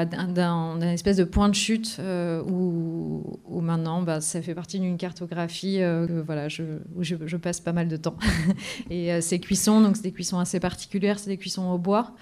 d'un 0.04 0.82
espèce 0.82 1.16
de 1.16 1.24
point 1.24 1.48
de 1.48 1.56
chute 1.56 1.98
euh, 2.00 2.44
où, 2.44 3.62
maintenant 3.62 4.02
bah, 4.02 4.20
ça 4.20 4.42
fait 4.42 4.54
partie 4.54 4.80
d'une 4.80 4.98
cartographie 4.98 5.82
euh, 5.82 6.22
voilà, 6.26 6.50
je, 6.50 6.64
où 6.96 7.04
je, 7.04 7.38
passe 7.38 7.62
pas 7.62 7.72
mal 7.72 7.88
de 7.88 7.96
temps. 7.96 8.18
et 8.90 9.14
euh, 9.14 9.22
ces 9.22 9.40
cuissons, 9.40 9.80
donc 9.80 9.96
c'est 9.96 10.04
des 10.04 10.12
cuissons 10.12 10.40
assez 10.40 10.60
particulières, 10.60 11.20
c'est 11.20 11.30
des 11.30 11.38
cuissons 11.38 11.70
au 11.70 11.78
bois. 11.78 12.14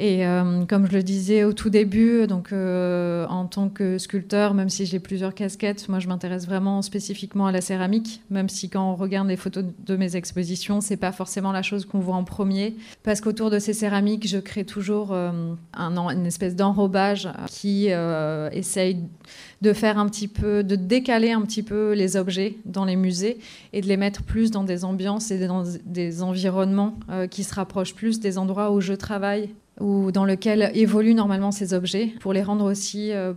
Et 0.00 0.24
euh, 0.24 0.64
comme 0.64 0.86
je 0.86 0.92
le 0.92 1.02
disais 1.02 1.42
au 1.42 1.52
tout 1.52 1.70
début, 1.70 2.28
donc 2.28 2.52
euh, 2.52 3.26
en 3.26 3.46
tant 3.46 3.68
que 3.68 3.98
sculpteur, 3.98 4.54
même 4.54 4.68
si 4.68 4.86
j'ai 4.86 5.00
plusieurs 5.00 5.34
casquettes, 5.34 5.88
moi 5.88 5.98
je 5.98 6.06
m'intéresse 6.06 6.46
vraiment 6.46 6.82
spécifiquement 6.82 7.48
à 7.48 7.52
la 7.52 7.60
céramike, 7.60 8.22
même 8.30 8.48
si 8.48 8.68
quand 8.68 8.92
on 8.92 8.94
regarde 8.94 9.26
les 9.26 9.36
photos 9.36 9.64
de 9.84 9.96
mes 9.96 10.14
expositions, 10.14 10.80
c'est 10.80 10.96
pas 10.96 11.10
forcément 11.10 11.50
la 11.50 11.62
chose 11.62 11.84
qu'on 11.84 11.98
voit 11.98 12.14
en 12.14 12.22
premier, 12.22 12.76
parce 13.02 13.20
qu'autour 13.20 13.50
de 13.50 13.58
ces 13.58 13.72
céramiques, 13.72 14.28
je 14.28 14.38
crée 14.38 14.64
toujours 14.64 15.12
euh, 15.12 15.32
un, 15.74 15.96
une 16.10 16.26
espèce 16.26 16.54
d'enrobage 16.54 17.28
qui 17.48 17.88
essaye 18.52 18.98
de 19.62 19.72
faire 19.72 19.98
un 19.98 20.08
petit 20.08 20.28
peu, 20.28 20.62
de 20.62 20.76
décaler 20.76 21.32
un 21.32 21.42
petit 21.42 21.64
peu 21.64 21.92
les 21.92 22.16
objets 22.16 22.54
dans 22.66 22.84
les 22.84 22.94
musées 22.94 23.38
et 23.72 23.80
de 23.80 23.88
les 23.88 23.96
mettre 23.96 24.22
plus 24.22 24.52
dans 24.52 24.62
des 24.62 24.84
ambiances 24.84 25.32
et 25.32 25.44
dans 25.44 25.64
des 25.84 26.22
environnements 26.22 26.94
qui 27.30 27.42
se 27.42 27.54
rapprochent 27.54 27.94
plus 27.94 28.20
des 28.20 28.38
endroits 28.38 28.70
où 28.70 28.80
je 28.80 28.92
travaille 28.92 29.50
ou 29.80 30.12
dans 30.12 30.24
lequel 30.24 30.70
évoluent 30.74 31.14
normalement 31.14 31.50
ces 31.50 31.74
objets, 31.74 32.12
pour 32.20 32.32
les 32.32 32.42
rendre 32.42 32.64
aussi 32.64 33.12
euh, 33.12 33.32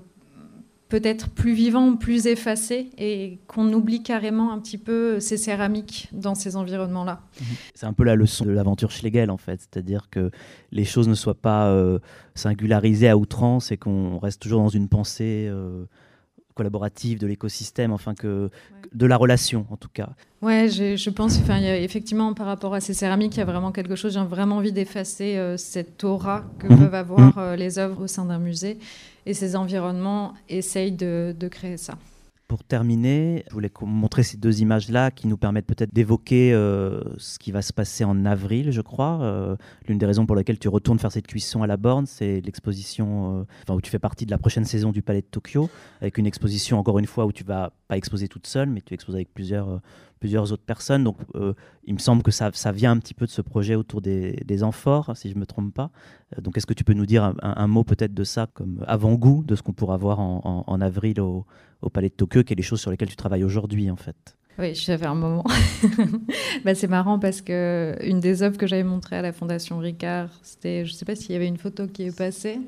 peut-être 0.90 1.30
plus 1.30 1.54
vivants, 1.54 1.96
plus 1.96 2.28
effacés, 2.28 2.90
et 2.98 3.40
qu'on 3.48 3.72
oublie 3.74 4.04
carrément 4.04 4.52
un 4.52 4.60
petit 4.60 4.78
peu 4.78 5.20
ces 5.20 5.38
céramiques 5.38 6.10
dans 6.12 6.36
ces 6.36 6.56
environnements-là. 6.56 7.22
Mhm. 7.40 7.48
C'est 7.74 7.86
un 7.86 7.94
peu 7.94 8.04
la 8.04 8.16
leçon 8.16 8.46
de 8.46 8.52
l'aventure 8.52 8.92
Schlegel, 8.92 9.32
en 9.32 9.38
fait, 9.38 9.62
c'est-à-dire 9.62 10.10
que 10.10 10.32
les 10.72 10.86
choses 10.86 11.08
ne 11.08 11.16
soient 11.16 11.42
pas 11.42 11.68
euh, 11.68 12.00
singularisées 12.36 13.10
à 13.10 13.18
outrance 13.18 13.72
et 13.72 13.78
qu'on 13.78 14.20
reste 14.20 14.42
toujours 14.42 14.62
dans 14.62 14.70
une 14.70 14.90
pensée. 14.90 15.48
Euh, 15.50 15.86
collaborative, 16.54 17.18
de 17.18 17.28
l'écosystème, 17.28 17.92
enfin 17.92 18.14
que 18.14 18.50
de 18.94 19.06
la 19.06 19.18
relation 19.18 19.66
en 19.70 19.78
tout 19.78 19.90
cas. 19.94 20.10
Ouais, 20.42 20.68
je 20.70 21.10
pense, 21.10 21.38
enfin, 21.38 21.60
y 21.60 21.68
a, 21.68 21.78
effectivement, 21.78 22.34
par 22.34 22.48
rapport 22.48 22.74
à 22.74 22.82
ces 22.82 22.94
céramiques, 22.94 23.36
il 23.36 23.40
y 23.40 23.44
a 23.44 23.46
vraiment 23.46 23.72
quelque 23.72 23.96
chose. 23.96 24.14
J'ai 24.14 24.24
vraiment 24.24 24.58
envie 24.58 24.72
d'effacer 24.72 25.38
euh, 25.38 25.56
cette 25.56 26.04
aura 26.04 26.44
que 26.60 26.68
mhm. 26.68 26.80
peuvent 26.80 26.96
avoir 26.96 27.38
euh, 27.38 27.56
les 27.56 27.78
œuvres 27.78 28.04
au 28.04 28.08
sein 28.08 28.26
d'un 28.26 28.40
musée, 28.40 28.80
et 29.26 29.34
ces 29.34 29.56
environnements 29.56 30.34
essayent 30.50 30.92
de 30.92 31.48
créer 31.50 31.78
ça. 31.78 31.98
Pour 32.52 32.66
terminer, 32.66 33.46
je 33.48 33.54
voulais 33.54 33.72
montrer 33.80 34.24
ces 34.24 34.36
deux 34.36 34.60
images-là 34.60 35.10
qui 35.10 35.28
nous 35.28 35.38
permettent 35.38 35.68
peut-être 35.68 35.94
d'évoquer 35.94 36.52
euh, 36.54 37.00
ce 37.18 37.40
qui 37.40 37.50
va 37.50 37.62
se 37.62 37.72
passer 37.72 38.04
en 38.04 38.26
avril, 38.26 38.72
je 38.72 38.82
crois. 38.82 39.20
Euh, 39.22 39.56
l'une 39.88 39.98
des 39.98 40.06
raisons 40.06 40.26
pour 40.26 40.36
lesquelles 40.36 40.60
tu 40.60 40.68
retournes 40.68 41.00
faire 41.00 41.14
cette 41.14 41.28
cuisson 41.28 41.64
à 41.64 41.68
la 41.68 41.78
Borne, 41.78 42.08
c'est 42.08 42.42
l'exposition, 42.42 43.46
euh, 43.70 43.74
où 43.74 43.80
tu 43.80 43.90
fais 43.90 44.00
partie 44.00 44.26
de 44.26 44.32
la 44.32 44.38
prochaine 44.38 44.66
saison 44.66 44.92
du 44.92 45.02
Palais 45.02 45.22
de 45.22 45.28
Tokyo, 45.28 45.70
avec 46.02 46.18
une 46.18 46.28
exposition, 46.28 46.78
encore 46.78 47.00
une 47.00 47.06
fois, 47.06 47.26
où 47.26 47.32
tu 47.32 47.46
vas 47.46 47.72
pas 47.88 47.96
exposer 47.96 48.28
toute 48.28 48.48
seule, 48.48 48.70
mais 48.70 48.82
tu 48.82 48.94
exposes 48.94 49.16
avec 49.16 49.34
plusieurs, 49.34 49.80
plusieurs 50.22 50.54
autres 50.54 50.64
personnes. 50.64 51.04
Donc, 51.04 51.18
il 51.84 51.94
me 51.94 52.00
semble 52.00 52.24
que 52.24 52.32
ça, 52.32 52.50
ça, 52.54 52.72
vient 52.72 52.92
un 52.92 52.98
petit 52.98 53.14
peu 53.14 53.26
de 53.26 53.32
ce 53.32 53.42
projet 53.42 53.76
autour 53.76 54.02
des, 54.02 54.42
des 54.46 54.64
amphores, 54.64 55.12
si 55.18 55.30
je 55.30 55.36
ne 55.36 55.42
me 55.42 55.46
trompe 55.46 55.74
pas. 55.74 55.92
donc, 56.42 56.56
est-ce 56.56 56.66
que 56.66 56.74
tu 56.74 56.86
peux 56.86 56.94
nous 56.94 57.06
dire 57.06 57.34
un, 57.42 57.68
mot 57.68 57.84
peut-être 57.84 58.14
de 58.14 58.24
ça, 58.24 58.48
comme 58.54 58.86
avant-goût 58.88 59.44
de 59.46 59.56
ce 59.56 59.62
qu'on 59.62 59.74
pourra 59.74 59.98
voir 59.98 60.20
en, 60.20 60.82
avril 60.82 61.20
au, 61.20 61.46
au 61.82 61.90
Palais 61.90 62.10
de 62.10 62.14
Tokyo, 62.14 62.44
qui 62.44 62.54
est 62.54 62.56
les 62.56 62.64
choses 62.64 62.80
sur 62.80 62.92
lesquelles 62.92 63.10
tu 63.10 63.18
travailles 63.18 63.44
aujourd'hui 63.44 63.92
en 63.92 63.98
fait? 63.98 64.38
Oui, 64.60 64.76
j'avais 64.76 65.06
un 65.06 65.16
moment. 65.16 65.46
bah, 66.66 66.76
c'est 66.76 66.88
marrant 66.88 67.20
parce 67.20 67.42
que 67.42 67.96
une 68.04 68.20
des 68.20 68.44
œuvres 68.44 68.58
que 68.58 68.68
j'avais 68.68 68.84
montrées 68.84 69.16
à 69.16 69.22
la 69.22 69.32
Fondation 69.32 69.80
Ricard, 69.80 70.30
c'était, 70.44 70.86
je 70.86 70.92
ne 70.92 70.96
sais 70.96 71.06
pas 71.06 71.16
s'il 71.16 71.32
y 71.32 71.36
avait 71.36 71.48
une 71.48 71.58
photo 71.58 71.88
qui 71.88 72.04
est 72.04 72.16
passée. 72.16 72.60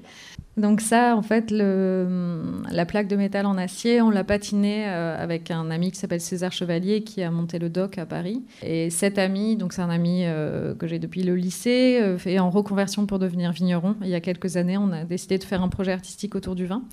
Donc 0.55 0.81
ça, 0.81 1.15
en 1.15 1.23
fait, 1.23 1.49
le, 1.49 2.61
la 2.69 2.85
plaque 2.85 3.07
de 3.07 3.15
métal 3.15 3.47
en 3.47 3.57
acier, 3.57 4.01
on 4.01 4.11
l'a 4.11 4.23
patinée 4.23 4.85
euh, 4.87 5.17
avec 5.17 5.49
un 5.49 5.71
ami 5.71 5.91
qui 5.91 5.97
s'appelle 5.97 6.21
César 6.21 6.51
Chevalier 6.51 7.03
qui 7.03 7.23
a 7.23 7.31
monté 7.31 7.57
le 7.57 7.69
doc 7.69 7.97
à 7.97 8.05
Paris. 8.05 8.43
Et 8.61 8.91
cet 8.91 9.17
ami, 9.17 9.55
donc 9.55 9.73
c'est 9.73 9.81
un 9.81 9.89
ami 9.89 10.25
euh, 10.25 10.75
que 10.75 10.85
j'ai 10.85 10.99
depuis 10.99 11.23
le 11.23 11.35
lycée, 11.35 11.99
euh, 12.01 12.19
fait 12.19 12.37
en 12.37 12.51
reconversion 12.51 13.07
pour 13.07 13.17
devenir 13.17 13.51
vigneron. 13.51 13.95
Il 14.01 14.09
y 14.09 14.15
a 14.15 14.21
quelques 14.21 14.55
années, 14.55 14.77
on 14.77 14.91
a 14.91 15.05
décidé 15.05 15.39
de 15.39 15.43
faire 15.43 15.63
un 15.63 15.69
projet 15.69 15.91
artistique 15.91 16.35
autour 16.35 16.53
du 16.53 16.67
vin. 16.67 16.83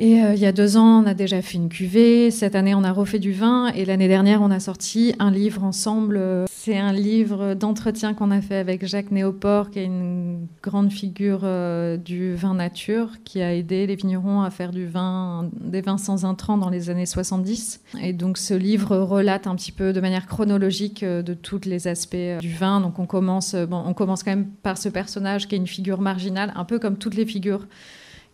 Et 0.00 0.22
euh, 0.22 0.34
il 0.34 0.40
y 0.40 0.46
a 0.46 0.52
deux 0.52 0.76
ans, 0.76 1.02
on 1.02 1.06
a 1.06 1.14
déjà 1.14 1.42
fait 1.42 1.56
une 1.56 1.68
cuvée. 1.68 2.30
Cette 2.30 2.54
année, 2.54 2.72
on 2.72 2.84
a 2.84 2.92
refait 2.92 3.18
du 3.18 3.32
vin. 3.32 3.66
Et 3.74 3.84
l'année 3.84 4.06
dernière, 4.06 4.42
on 4.42 4.50
a 4.52 4.60
sorti 4.60 5.12
un 5.18 5.32
livre 5.32 5.64
ensemble. 5.64 6.20
C'est 6.48 6.78
un 6.78 6.92
livre 6.92 7.54
d'entretien 7.54 8.14
qu'on 8.14 8.30
a 8.30 8.40
fait 8.40 8.58
avec 8.58 8.86
Jacques 8.86 9.10
Néoport, 9.10 9.70
qui 9.70 9.80
est 9.80 9.86
une 9.86 10.46
grande 10.62 10.92
figure 10.92 11.40
euh, 11.42 11.96
du 11.96 12.36
vin 12.36 12.54
nature, 12.54 13.10
qui 13.24 13.42
a 13.42 13.52
aidé 13.52 13.88
les 13.88 13.96
vignerons 13.96 14.42
à 14.42 14.50
faire 14.50 14.70
du 14.70 14.86
vin, 14.86 15.50
des 15.60 15.80
vins 15.80 15.98
sans 15.98 16.24
intrants 16.24 16.58
dans 16.58 16.70
les 16.70 16.90
années 16.90 17.06
70. 17.06 17.80
Et 18.00 18.12
donc, 18.12 18.38
ce 18.38 18.54
livre 18.54 18.96
relate 18.98 19.48
un 19.48 19.56
petit 19.56 19.72
peu 19.72 19.92
de 19.92 20.00
manière 20.00 20.28
chronologique 20.28 21.02
euh, 21.02 21.22
de 21.22 21.34
tous 21.34 21.62
les 21.64 21.88
aspects 21.88 22.38
du 22.40 22.52
vin. 22.52 22.80
Donc, 22.80 23.00
on 23.00 23.06
commence, 23.06 23.56
bon, 23.56 23.82
on 23.84 23.94
commence 23.94 24.22
quand 24.22 24.30
même 24.30 24.46
par 24.62 24.78
ce 24.78 24.88
personnage 24.88 25.48
qui 25.48 25.56
est 25.56 25.58
une 25.58 25.66
figure 25.66 26.00
marginale, 26.00 26.52
un 26.54 26.64
peu 26.64 26.78
comme 26.78 26.98
toutes 26.98 27.16
les 27.16 27.26
figures 27.26 27.66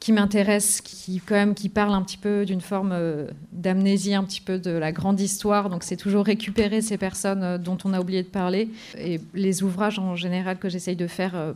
qui 0.04 0.12
m'intéresse, 0.12 0.82
qui 0.82 1.18
quand 1.18 1.34
même 1.34 1.54
qui 1.54 1.70
parle 1.70 1.94
un 1.94 2.02
petit 2.02 2.18
peu 2.18 2.44
d'une 2.44 2.60
forme 2.60 2.92
euh, 2.92 3.26
d'amnésie, 3.52 4.12
un 4.12 4.22
petit 4.22 4.42
peu 4.42 4.58
de 4.58 4.70
la 4.70 4.92
grande 4.92 5.18
histoire. 5.18 5.70
Donc 5.70 5.82
c'est 5.82 5.96
toujours 5.96 6.26
récupérer 6.26 6.82
ces 6.82 6.98
personnes 6.98 7.42
euh, 7.42 7.56
dont 7.56 7.78
on 7.86 7.94
a 7.94 8.00
oublié 8.00 8.22
de 8.22 8.28
parler. 8.28 8.68
Et 8.98 9.18
les 9.32 9.62
ouvrages 9.62 9.98
en 9.98 10.14
général 10.14 10.58
que 10.58 10.68
j'essaye 10.68 10.94
de 10.94 11.06
faire 11.06 11.34
euh, 11.34 11.54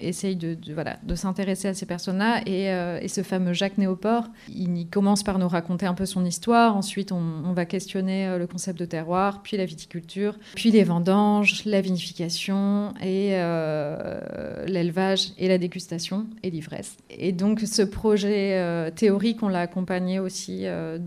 essaye 0.00 0.36
de, 0.36 0.56
voilà, 0.72 0.98
de 1.02 1.14
s'intéresser 1.14 1.68
à 1.68 1.74
ces 1.74 1.86
personnes-là. 1.86 2.40
Et, 2.46 2.70
euh, 2.70 2.98
et, 3.00 3.08
ce 3.08 3.22
fameux 3.22 3.52
Jacques 3.52 3.78
Néoport, 3.78 4.24
il, 4.48 4.86
commence 4.90 5.22
par 5.22 5.38
nous 5.38 5.48
raconter 5.48 5.86
un 5.86 5.94
peu 5.94 6.06
son 6.06 6.24
histoire. 6.24 6.76
Ensuite, 6.76 7.12
on, 7.12 7.52
va 7.52 7.64
questionner 7.64 8.26
euh, 8.26 8.38
le 8.38 8.46
concept 8.46 8.78
de 8.78 8.84
terroir, 8.84 9.42
puis 9.42 9.56
la 9.56 9.64
viticulture, 9.64 10.38
puis 10.54 10.70
les 10.70 10.84
vendanges, 10.84 11.64
la 11.64 11.80
vinification 11.80 12.94
et 13.00 13.30
euh, 13.32 14.64
l'élevage 14.66 15.32
et 15.38 15.48
la 15.48 15.58
dégustation 15.58 16.26
et 16.42 16.50
l'ivresse. 16.50 16.96
Et 17.10 17.32
donc, 17.32 17.60
ce 17.60 17.82
projet 17.82 18.92
théorique, 18.94 19.42
on 19.42 19.48
l'a 19.48 19.60
accompagné 19.60 20.18
aussi 20.18 20.64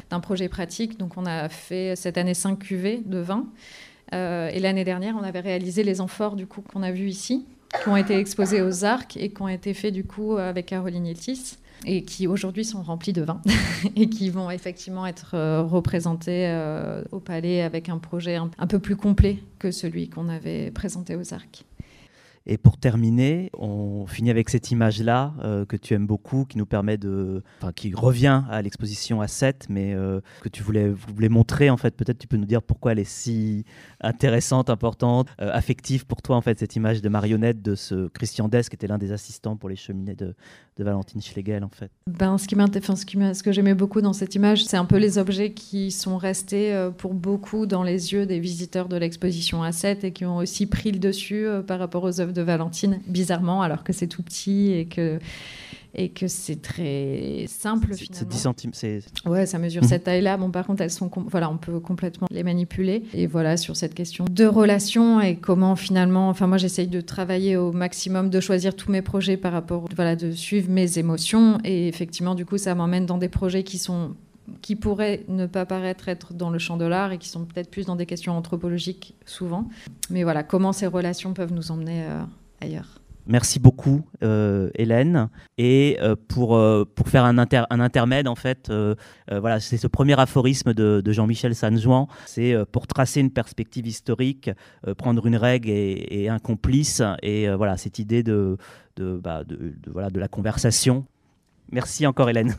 d'un 0.10 0.20
projet 0.20 0.50
pratique. 0.50 0.98
Donc, 0.98 1.18
on 1.18 1.26
a 1.26 1.50
fait 1.50 1.96
cette 1.96 2.18
année 2.18 2.34
5 2.34 2.60
cuvées 2.60 3.02
de 3.06 3.20
vin. 3.20 3.46
et 4.14 4.60
l'année 4.60 4.84
dernière, 4.84 5.16
on 5.20 5.24
avait 5.24 5.40
réalisé 5.40 5.84
les 5.84 6.02
amphores 6.02 6.36
du 6.36 6.48
coup 6.48 6.62
qu'on 6.62 6.84
a 6.84 6.92
vu 6.92 7.08
ici 7.08 7.46
qui 7.84 7.90
ont 7.90 7.98
été 7.98 8.18
exposés 8.18 8.62
aux 8.62 8.86
arcs 8.86 9.18
et 9.18 9.32
qui 9.32 9.42
ont 9.42 9.48
été 9.48 9.74
faits 9.74 9.94
du 9.94 10.04
coup 10.04 10.38
avec 10.38 10.68
Caroline 10.68 11.06
Iltis 11.06 11.58
et 11.86 12.04
qui 12.04 12.28
aujourd'hui 12.28 12.66
sont 12.66 12.82
remplis 12.82 13.14
de 13.14 13.22
vin 13.22 13.42
et 13.96 14.10
qui 14.10 14.30
vont 14.30 14.50
effectivement 14.50 15.06
être 15.06 15.32
euh, 15.34 15.62
représentés 15.62 16.48
euh, 16.48 17.04
au 17.12 17.20
palais 17.20 17.62
avec 17.62 17.90
un 17.90 17.98
projet 17.98 18.36
un, 18.36 18.68
peu 18.68 18.80
plus 18.80 18.96
complet 18.96 19.40
que 19.60 19.72
celui 19.72 20.10
qu'on 20.10 20.30
avait 20.30 20.72
présenté 20.72 21.16
aux 21.16 21.34
arcs. 21.34 21.66
Et 22.48 22.58
pour 22.60 22.78
terminer, 22.78 23.50
on 23.58 24.06
finit 24.06 24.30
avec 24.30 24.50
cette 24.50 24.70
image-là 24.70 25.34
euh, 25.44 25.66
que 25.66 25.76
tu 25.76 25.96
aimes 25.96 26.06
beaucoup, 26.06 26.46
qui 26.46 26.60
nous 26.60 26.68
permet 26.68 26.98
de, 26.98 27.42
qui 27.76 27.94
revient 27.96 28.44
à 28.52 28.62
l'exposition 28.62 29.20
à 29.22 29.28
7, 29.28 29.66
mais 29.70 29.96
euh, 29.96 30.22
que 30.42 30.50
tu 30.50 30.62
voulais, 30.62 30.90
voulais 30.90 31.30
montrer 31.30 31.72
en 31.72 31.78
fait. 31.78 31.96
Peut-être 31.96 32.20
tu 32.20 32.28
peux 32.28 32.38
nous 32.38 32.46
dire 32.46 32.62
pourquoi 32.62 32.92
elle 32.92 33.00
est 33.00 33.04
si 33.04 33.66
intéressante, 34.00 34.70
importante, 34.70 35.30
euh, 35.42 35.50
affective 35.54 36.06
pour 36.06 36.22
toi 36.22 36.36
en 36.36 36.42
fait 36.42 36.60
cette 36.60 36.76
image 36.76 37.02
de 37.02 37.10
marionnette 37.10 37.64
de 37.64 37.74
ce 37.74 38.10
Christian 38.10 38.48
Dess 38.48 38.70
qui 38.70 38.76
était 38.76 38.88
l'un 38.88 39.00
des 39.00 39.12
assistants 39.12 39.58
pour 39.58 39.70
les 39.70 39.76
cheminées 39.76 40.16
de, 40.16 40.36
de 40.78 40.84
Valentine 40.84 41.22
Schlegel 41.22 41.64
en 41.64 41.70
fait. 41.70 41.92
Ben 42.08 42.38
ce 42.38 42.48
qui 42.48 42.56
ce, 42.56 43.44
que 43.44 43.52
j'aimais 43.52 43.74
beaucoup 43.74 44.02
dans 44.02 44.14
cette 44.14 44.36
image, 44.36 44.66
c'est 44.66 44.78
un 44.78 44.86
peu 44.86 44.98
les 44.98 45.18
objets 45.18 45.52
qui 45.52 45.92
sont 45.92 46.18
restés 46.18 46.90
pour 46.98 47.14
beaucoup 47.14 47.66
dans 47.66 47.84
les 47.84 48.14
yeux 48.14 48.26
des 48.26 48.40
visiteurs 48.40 48.90
de 48.90 48.98
l'exposition 48.98 49.64
à 49.64 49.72
7 49.72 50.04
et 50.04 50.12
qui 50.12 50.26
ont 50.26 50.38
aussi 50.38 50.66
pris 50.66 50.92
le 50.92 51.00
dessus 51.00 51.48
par 51.68 51.80
rapport 51.80 52.04
aux 52.04 52.20
œuvres 52.20 52.34
de 52.34 52.42
Valentine, 52.42 53.00
bizarrement, 53.08 53.62
alors 53.62 53.84
que 53.84 53.94
c'est 53.94 54.08
tout 54.08 54.24
petit 54.24 54.72
et 54.72 54.86
que 54.86 55.20
et 55.96 56.10
que 56.10 56.28
c'est 56.28 56.62
très 56.62 57.46
simple 57.48 57.94
C'est 57.96 58.28
10 58.28 58.38
centimes. 58.38 58.72
Ouais, 59.26 59.46
ça 59.46 59.60
mesure 59.60 59.84
cette 59.84 60.04
taille-là. 60.04 60.38
Bon, 60.38 60.52
par 60.52 60.66
contre, 60.66 60.82
elles 60.82 60.92
sont, 60.92 61.10
voilà, 61.28 61.50
on 61.50 61.58
peut 61.58 61.80
complètement 61.80 62.28
les 62.30 62.44
manipuler. 62.44 63.04
Et 63.14 63.28
voilà, 63.28 63.58
sur 63.58 63.76
cette 63.76 63.94
question 63.94 64.26
de 64.30 64.46
relation 64.46 65.22
et 65.22 65.38
comment 65.38 65.76
finalement, 65.76 66.30
enfin, 66.30 66.48
moi, 66.48 66.58
j'essaye 66.58 66.88
de 66.88 67.02
travailler 67.02 67.56
au 67.56 67.72
maximum, 67.72 68.30
de 68.30 68.40
choisir 68.40 68.76
tous 68.76 68.92
mes 68.92 69.02
projets 69.02 69.38
par 69.38 69.54
rapport, 69.54 69.86
voilà, 69.96 70.16
de 70.16 70.32
suivre 70.32 70.70
mes 70.70 71.00
émotions. 71.00 71.60
Et 71.64 71.88
effectivement, 71.88 72.36
du 72.36 72.46
coup, 72.46 72.58
ça 72.58 72.76
m'emmène 72.76 73.06
dans 73.06 73.18
des 73.18 73.30
projets 73.30 73.64
qui 73.64 73.78
sont 73.78 74.16
qui 74.62 74.76
pourraient 74.76 75.24
ne 75.28 75.48
pas 75.48 75.66
paraître 75.66 76.08
être 76.08 76.36
dans 76.36 76.52
le 76.52 76.60
champ 76.60 76.78
de 76.78 76.86
l'art 76.86 77.12
et 77.12 77.18
qui 77.18 77.30
sont 77.30 77.46
peut-être 77.46 77.72
plus 77.72 77.88
dans 77.88 77.96
des 77.96 78.06
questions 78.06 78.38
anthropologiques 78.38 79.16
souvent. 79.26 79.68
Mais 80.12 80.24
voilà, 80.24 80.44
comment 80.44 80.72
ces 80.72 80.86
relations 80.86 81.34
peuvent 81.34 81.52
nous 81.52 81.72
emmener 81.72 82.04
euh, 82.04 82.24
ailleurs. 82.62 83.02
Merci 83.28 83.60
beaucoup, 83.60 84.08
euh, 84.24 84.70
Hélène. 84.76 85.30
Et 85.58 85.98
euh, 86.02 86.16
pour, 86.16 86.60
pour 86.96 87.10
faire 87.10 87.26
un, 87.26 87.38
un 87.38 87.80
intermède, 87.80 88.28
en 88.28 88.36
fait, 88.36 88.72
voilà, 89.30 89.60
c'est 89.60 89.78
ce 89.78 89.88
premier 89.88 90.20
aphorisme 90.20 90.74
de, 90.74 91.12
Jean-Michel 91.12 91.56
Sanjouan. 91.56 92.08
C'est 92.26 92.56
pour 92.72 92.88
tracer 92.88 93.22
une 93.22 93.32
perspective 93.32 93.88
historique, 93.88 94.52
prendre 94.98 95.26
une 95.26 95.38
règle 95.38 95.70
et, 95.70 96.28
un 96.30 96.40
complice. 96.40 97.02
Et 97.22 97.48
voilà, 97.50 97.78
cette 97.78 98.00
idée 98.00 98.24
de, 98.24 98.58
de, 98.96 99.18
bah, 99.18 99.44
de, 99.44 99.74
voilà, 99.92 100.10
de 100.10 100.20
la 100.20 100.28
conversation. 100.28 101.06
Merci 101.72 102.06
encore, 102.06 102.30
Hélène. 102.30 102.56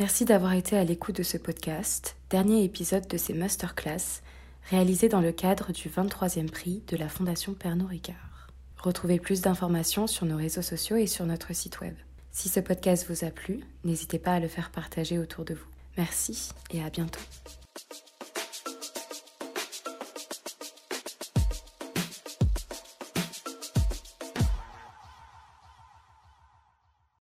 Merci 0.00 0.24
d'avoir 0.24 0.54
été 0.54 0.78
à 0.78 0.84
l'écoute 0.84 1.16
de 1.16 1.22
ce 1.22 1.36
podcast, 1.36 2.16
dernier 2.30 2.64
épisode 2.64 3.06
de 3.06 3.18
ces 3.18 3.34
masterclass 3.34 4.22
réalisés 4.68 5.08
dans 5.08 5.20
le 5.20 5.32
cadre 5.32 5.72
du 5.72 5.88
23e 5.88 6.50
prix 6.50 6.82
de 6.88 6.96
la 6.96 7.08
Fondation 7.08 7.54
Pernod 7.54 7.88
Ricard. 7.88 8.48
Retrouvez 8.78 9.18
plus 9.18 9.40
d'informations 9.40 10.06
sur 10.06 10.26
nos 10.26 10.36
réseaux 10.36 10.62
sociaux 10.62 10.96
et 10.96 11.06
sur 11.06 11.26
notre 11.26 11.54
site 11.54 11.80
web. 11.80 11.94
Si 12.32 12.48
ce 12.48 12.60
podcast 12.60 13.06
vous 13.08 13.24
a 13.24 13.30
plu, 13.30 13.60
n'hésitez 13.84 14.18
pas 14.18 14.34
à 14.34 14.40
le 14.40 14.48
faire 14.48 14.70
partager 14.70 15.18
autour 15.18 15.44
de 15.44 15.54
vous. 15.54 15.66
Merci 15.96 16.50
et 16.70 16.82
à 16.82 16.90
bientôt. 16.90 17.20